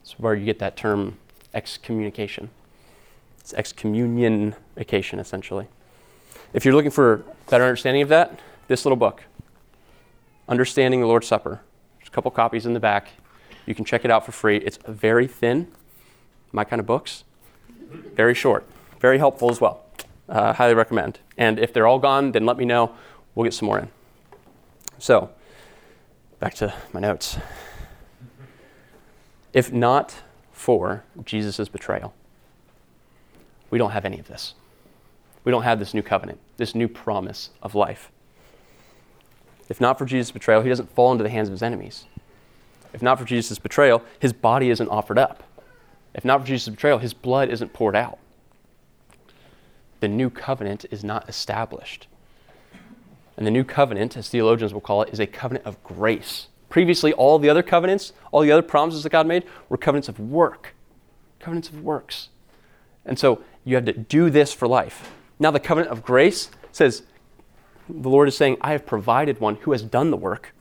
[0.00, 1.16] That's where you get that term
[1.54, 2.50] excommunication.
[3.48, 5.68] It's excommunication, essentially.
[6.52, 9.24] If you're looking for better understanding of that, this little book,
[10.46, 11.62] Understanding the Lord's Supper.
[11.96, 13.08] There's a couple copies in the back.
[13.64, 14.58] You can check it out for free.
[14.58, 15.66] It's very thin,
[16.52, 17.24] my kind of books,
[18.14, 18.66] very short,
[19.00, 19.82] very helpful as well.
[20.28, 21.20] Uh, highly recommend.
[21.38, 22.92] And if they're all gone, then let me know.
[23.34, 23.88] We'll get some more in.
[24.98, 25.30] So,
[26.38, 27.38] back to my notes.
[29.54, 30.16] If not
[30.52, 32.12] for Jesus' betrayal,
[33.70, 34.54] we don't have any of this.
[35.44, 38.10] We don't have this new covenant, this new promise of life.
[39.68, 42.06] If not for Jesus' betrayal, he doesn't fall into the hands of his enemies.
[42.92, 45.42] If not for Jesus' betrayal, his body isn't offered up.
[46.14, 48.18] If not for Jesus' betrayal, his blood isn't poured out.
[50.00, 52.06] The new covenant is not established.
[53.36, 56.48] And the new covenant, as theologians will call it, is a covenant of grace.
[56.68, 60.18] Previously, all the other covenants, all the other promises that God made, were covenants of
[60.18, 60.74] work,
[61.38, 62.30] covenants of works.
[63.04, 65.10] And so you have to do this for life.
[65.38, 67.02] Now, the covenant of grace says,
[67.88, 70.54] the Lord is saying, I have provided one who has done the work.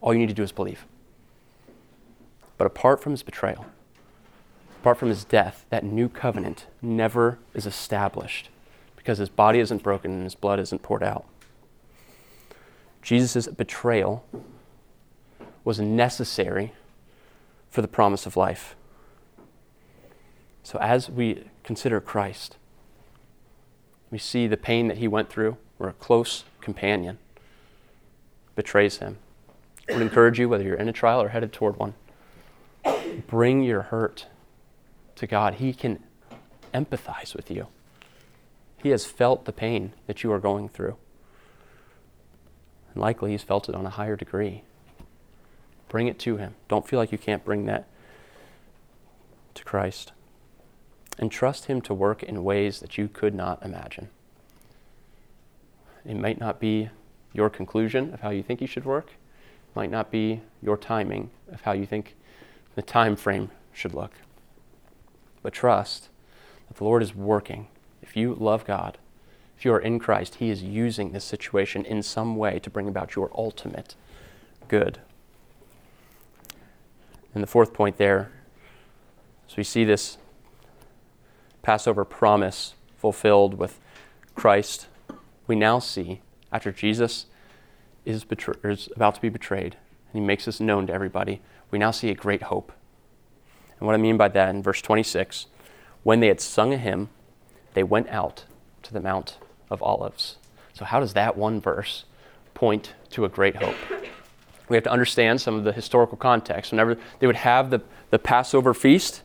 [0.00, 0.86] All you need to do is believe.
[2.56, 3.66] But apart from his betrayal,
[4.80, 8.48] apart from his death, that new covenant never is established
[8.96, 11.26] because his body isn't broken and his blood isn't poured out.
[13.02, 14.24] Jesus' betrayal
[15.64, 16.72] was necessary
[17.70, 18.74] for the promise of life.
[20.62, 22.56] So, as we consider Christ,
[24.10, 27.18] we see the pain that he went through, where a close companion
[28.54, 29.18] betrays him.
[29.88, 31.94] I would encourage you, whether you're in a trial or headed toward one,
[33.26, 34.26] bring your hurt
[35.16, 35.54] to God.
[35.54, 36.02] He can
[36.72, 37.66] empathize with you.
[38.82, 40.96] He has felt the pain that you are going through.
[42.92, 44.62] And likely he's felt it on a higher degree.
[45.88, 46.54] Bring it to him.
[46.68, 47.86] Don't feel like you can't bring that
[49.54, 50.12] to Christ.
[51.20, 54.08] And trust him to work in ways that you could not imagine.
[56.04, 56.88] It might not be
[57.34, 59.08] your conclusion of how you think he should work.
[59.08, 62.16] It might not be your timing of how you think
[62.74, 64.12] the time frame should look.
[65.42, 66.08] But trust
[66.68, 67.68] that the Lord is working.
[68.00, 68.96] If you love God,
[69.58, 72.88] if you are in Christ, He is using this situation in some way to bring
[72.88, 73.94] about your ultimate
[74.68, 75.00] good.
[77.34, 78.32] And the fourth point there,
[79.46, 80.16] so we see this
[81.62, 83.78] Passover promise fulfilled with
[84.34, 84.88] Christ.
[85.46, 86.20] We now see,
[86.52, 87.26] after Jesus
[88.04, 89.76] is, betray- is about to be betrayed,
[90.12, 91.40] and he makes this known to everybody,
[91.70, 92.72] we now see a great hope.
[93.78, 95.46] And what I mean by that in verse 26
[96.02, 97.10] when they had sung a hymn,
[97.74, 98.44] they went out
[98.82, 99.36] to the Mount
[99.68, 100.36] of Olives.
[100.72, 102.04] So, how does that one verse
[102.54, 103.76] point to a great hope?
[104.68, 106.70] We have to understand some of the historical context.
[106.72, 109.22] Whenever they would have the, the Passover feast,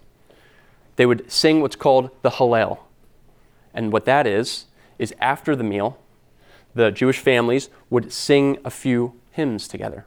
[0.96, 2.80] they would sing what's called the Hallel.
[3.74, 4.66] And what that is,
[4.98, 6.00] is after the meal,
[6.74, 10.06] the Jewish families would sing a few hymns together.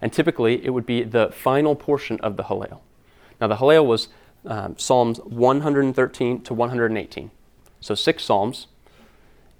[0.00, 2.80] And typically, it would be the final portion of the Hallel.
[3.40, 4.08] Now, the Hallel was
[4.44, 7.30] um, Psalms 113 to 118.
[7.80, 8.66] So, six Psalms.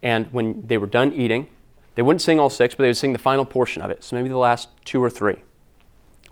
[0.03, 1.49] And when they were done eating,
[1.95, 4.05] they wouldn't sing all six, but they would sing the final portion of it.
[4.05, 5.37] So, maybe the last two or three.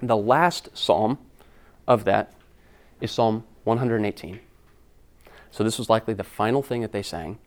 [0.00, 1.18] The last Psalm
[1.86, 2.32] of that
[3.00, 4.40] is Psalm 118.
[5.50, 7.38] So, this was likely the final thing that they sang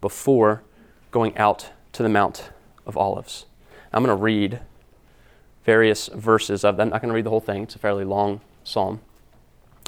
[0.00, 0.62] before
[1.10, 2.50] going out to the Mount
[2.86, 3.46] of Olives.
[3.92, 4.60] I'm going to read
[5.64, 6.88] various verses of them.
[6.88, 9.00] I'm not going to read the whole thing, it's a fairly long psalm.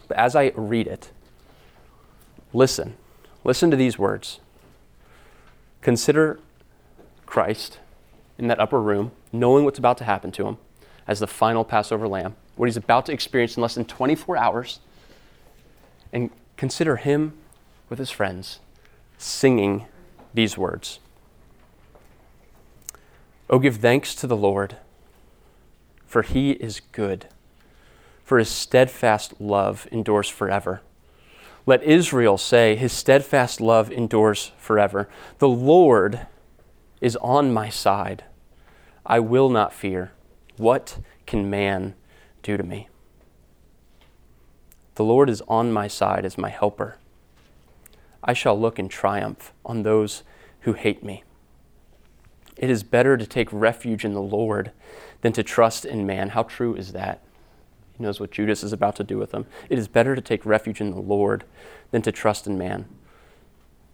[0.07, 1.11] But as I read it,
[2.53, 2.95] listen.
[3.43, 4.41] Listen to these words.
[5.83, 6.41] Consider
[7.27, 7.79] Christ
[8.39, 10.59] in that upper room, knowing what's about to happen to him
[11.07, 14.81] as the final Passover lamb, what he's about to experience in less than 24 hours,
[16.15, 17.35] and consider him
[17.91, 18.61] with his friends
[19.19, 19.85] singing
[20.33, 20.99] these words.
[23.51, 24.79] Oh, give thanks to the Lord,
[26.07, 27.27] for he is good
[28.25, 30.81] for his steadfast love endures forever.
[31.67, 35.09] Let Israel say, His steadfast love endures forever.
[35.39, 36.27] The Lord
[37.01, 38.25] is on my side.
[39.07, 40.13] I will not fear.
[40.57, 41.95] What can man
[42.43, 42.89] do to me?
[44.95, 46.97] The Lord is on my side as my helper.
[48.23, 50.23] I shall look in triumph on those
[50.61, 51.25] who hate me.
[52.57, 54.71] It is better to take refuge in the Lord
[55.21, 56.31] than to trust in man.
[56.31, 57.21] How true is that?
[57.97, 59.47] He knows what Judas is about to do with him.
[59.69, 61.45] It is better to take refuge in the Lord
[61.91, 62.87] than to trust in man.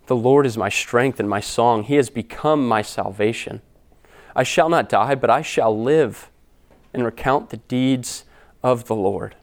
[0.07, 1.85] The Lord is my strength and my song.
[1.85, 3.63] He has become my salvation.
[4.35, 6.31] I shall not die, but I shall live
[6.93, 8.25] and recount the deeds
[8.63, 9.37] of the Lord.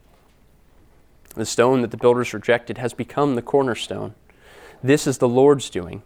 [1.37, 4.15] The stone that the builders rejected has become the cornerstone.
[4.81, 6.01] This is the Lord's doing.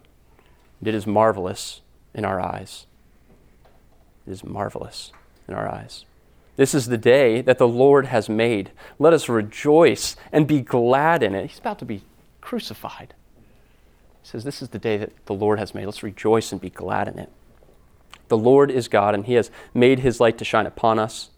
[0.80, 1.80] and It is marvelous
[2.14, 2.86] in our eyes.
[4.28, 5.14] It is marvelous
[5.48, 6.04] in our eyes.
[6.58, 8.72] This is the day that the Lord has made.
[9.00, 11.50] Let us rejoice and be glad in it.
[11.50, 12.04] He's about to be
[12.42, 13.14] crucified.
[14.22, 15.86] He says, This is the day that the Lord has made.
[15.86, 17.30] Let's rejoice and be glad in it.
[18.28, 21.30] The Lord is God, and He has made His light to shine upon us.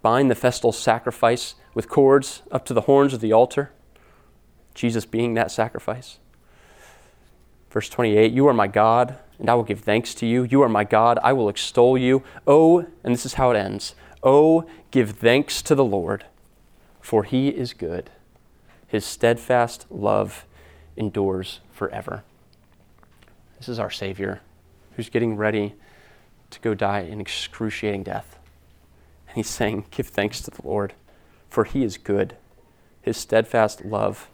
[0.00, 3.70] Bind the festal sacrifice with cords up to the horns of the altar,
[4.74, 6.18] Jesus being that sacrifice.
[7.70, 10.44] Verse 28 You are my God, and I will give thanks to you.
[10.44, 12.22] You are my God, I will extol you.
[12.46, 16.26] Oh, and this is how it ends Oh, give thanks to the Lord,
[17.00, 18.10] for he is good.
[18.86, 20.44] His steadfast love
[20.96, 22.22] endures forever.
[23.58, 24.40] This is our Savior
[24.96, 25.74] who's getting ready
[26.50, 28.38] to go die an excruciating death.
[29.28, 30.92] And he's saying, Give thanks to the Lord,
[31.52, 32.34] for he is good.
[33.02, 34.30] His steadfast love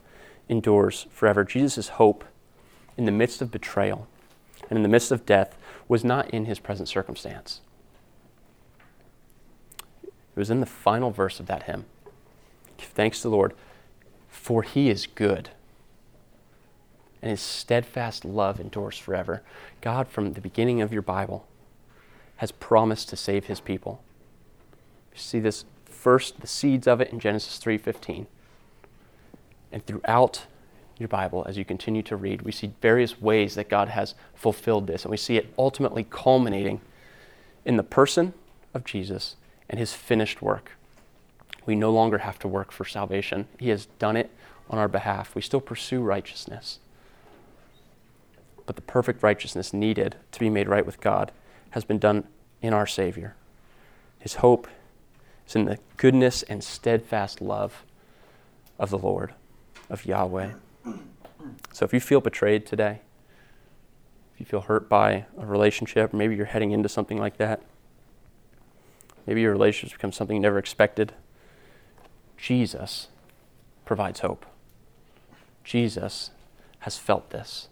[0.48, 1.42] endures forever.
[1.42, 2.24] Jesus' hope
[2.96, 4.06] in the midst of betrayal
[4.70, 5.58] and in the midst of death
[5.88, 7.60] was not in his present circumstance.
[10.04, 11.86] It was in the final verse of that hymn.
[12.76, 13.52] Give thanks to the Lord,
[14.28, 15.50] for he is good.
[17.20, 19.42] And his steadfast love endures forever.
[19.80, 21.48] God, from the beginning of your Bible,
[22.36, 24.04] has promised to save his people.
[25.12, 25.64] You see this
[25.99, 28.26] first, the seeds of it in Genesis 3:15.
[29.72, 30.46] And throughout
[30.99, 34.86] your Bible, as you continue to read, we see various ways that God has fulfilled
[34.86, 35.05] this.
[35.05, 36.80] And we see it ultimately culminating
[37.64, 38.32] in the person
[38.74, 39.36] of Jesus
[39.68, 40.72] and his finished work.
[41.66, 43.46] We no longer have to work for salvation.
[43.59, 44.30] He has done it
[44.70, 45.34] on our behalf.
[45.34, 46.78] We still pursue righteousness.
[48.66, 51.32] But the perfect righteousness needed to be made right with God
[51.70, 52.24] has been done
[52.62, 53.34] in our Savior.
[54.18, 54.66] His hope
[55.49, 57.82] is in the goodness and steadfast love
[58.78, 59.34] of the Lord,
[59.90, 60.53] of Yahweh.
[61.72, 63.01] So if you feel betrayed today,
[64.34, 67.62] if you feel hurt by a relationship, maybe you're heading into something like that,
[69.28, 71.12] Maybe your relationships become something you never expected.
[72.38, 73.09] Jesus
[73.84, 74.46] provides hope.
[75.64, 76.30] Jesus
[76.78, 77.68] has felt this.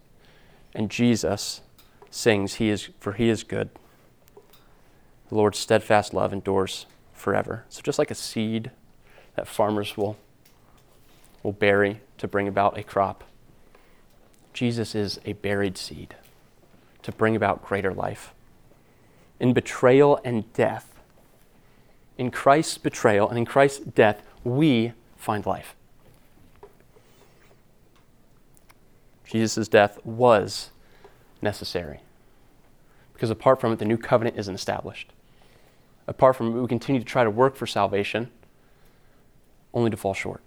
[0.75, 1.63] And Jesus
[2.11, 3.71] sings, He is for He is good.
[5.31, 6.85] The Lord's steadfast love endures
[7.17, 7.65] forever.
[7.69, 8.71] So just like a seed
[9.35, 10.17] that farmers will,
[11.43, 13.25] will bury to bring about a crop,
[14.53, 16.15] Jesus is a buried seed
[17.03, 18.33] to bring about greater life.
[19.39, 20.95] In betrayal and death,
[22.17, 25.75] in Christ's betrayal and in Christ's death, we find life.
[29.25, 30.71] Jesus' death was
[31.43, 32.01] necessary.
[33.13, 35.13] Because apart from it, the new covenant isn't established.
[36.07, 38.31] Apart from it, we continue to try to work for salvation,
[39.75, 40.41] only to fall short.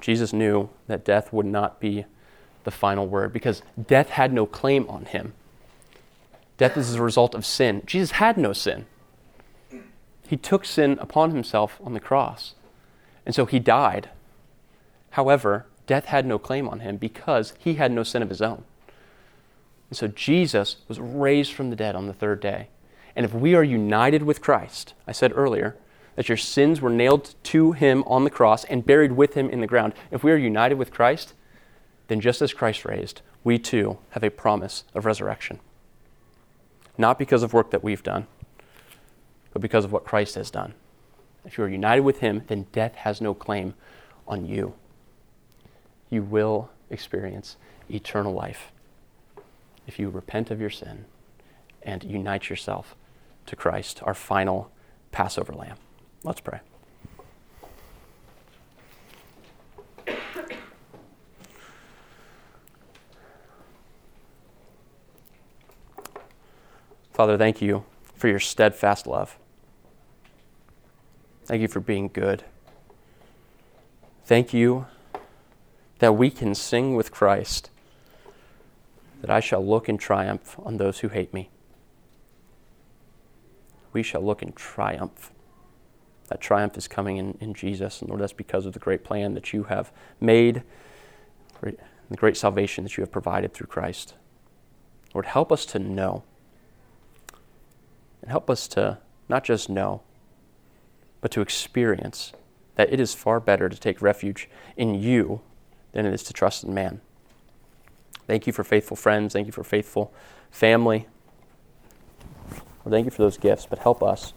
[0.00, 2.06] Jesus knew that death would not be
[2.64, 5.34] the final word because death had no claim on him.
[6.56, 7.82] Death is a result of sin.
[7.86, 8.86] Jesus had no sin.
[10.26, 12.54] He took sin upon himself on the cross.
[13.26, 14.10] And so he died.
[15.10, 18.64] However, death had no claim on him because he had no sin of his own.
[19.92, 22.68] And so Jesus was raised from the dead on the third day.
[23.14, 25.76] And if we are united with Christ, I said earlier
[26.16, 29.60] that your sins were nailed to him on the cross and buried with him in
[29.60, 29.92] the ground.
[30.10, 31.34] If we are united with Christ,
[32.08, 35.60] then just as Christ raised, we too have a promise of resurrection
[36.96, 38.26] not because of work that we've done,
[39.52, 40.72] but because of what Christ has done.
[41.44, 43.74] If you are united with Him, then death has no claim
[44.26, 44.72] on you.
[46.08, 47.58] You will experience
[47.90, 48.71] eternal life
[49.86, 51.04] if you repent of your sin
[51.82, 52.94] and unite yourself
[53.46, 54.70] to Christ, our final
[55.10, 55.76] Passover lamb.
[56.22, 56.60] Let's pray.
[67.12, 69.36] Father, thank you for your steadfast love.
[71.44, 72.44] Thank you for being good.
[74.24, 74.86] Thank you
[75.98, 77.70] that we can sing with Christ
[79.22, 81.48] that I shall look in triumph on those who hate me.
[83.92, 85.30] We shall look in triumph.
[86.28, 88.00] That triumph is coming in, in Jesus.
[88.00, 90.64] And Lord, that's because of the great plan that you have made,
[91.60, 91.76] the
[92.16, 94.14] great salvation that you have provided through Christ.
[95.14, 96.24] Lord, help us to know
[98.22, 98.98] and help us to
[99.28, 100.02] not just know,
[101.20, 102.32] but to experience
[102.74, 105.42] that it is far better to take refuge in you
[105.92, 107.00] than it is to trust in man.
[108.26, 109.32] Thank you for faithful friends.
[109.32, 110.12] Thank you for faithful
[110.50, 111.06] family.
[112.84, 114.32] Well, thank you for those gifts, but help us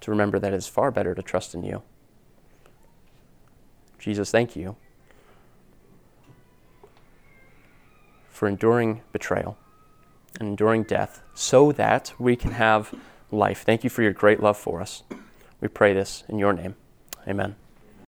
[0.00, 1.82] to remember that it is far better to trust in you.
[3.98, 4.76] Jesus, thank you
[8.28, 9.56] for enduring betrayal
[10.38, 12.94] and enduring death so that we can have
[13.30, 13.62] life.
[13.64, 15.04] Thank you for your great love for us.
[15.60, 16.74] We pray this in your name.
[17.26, 17.56] Amen.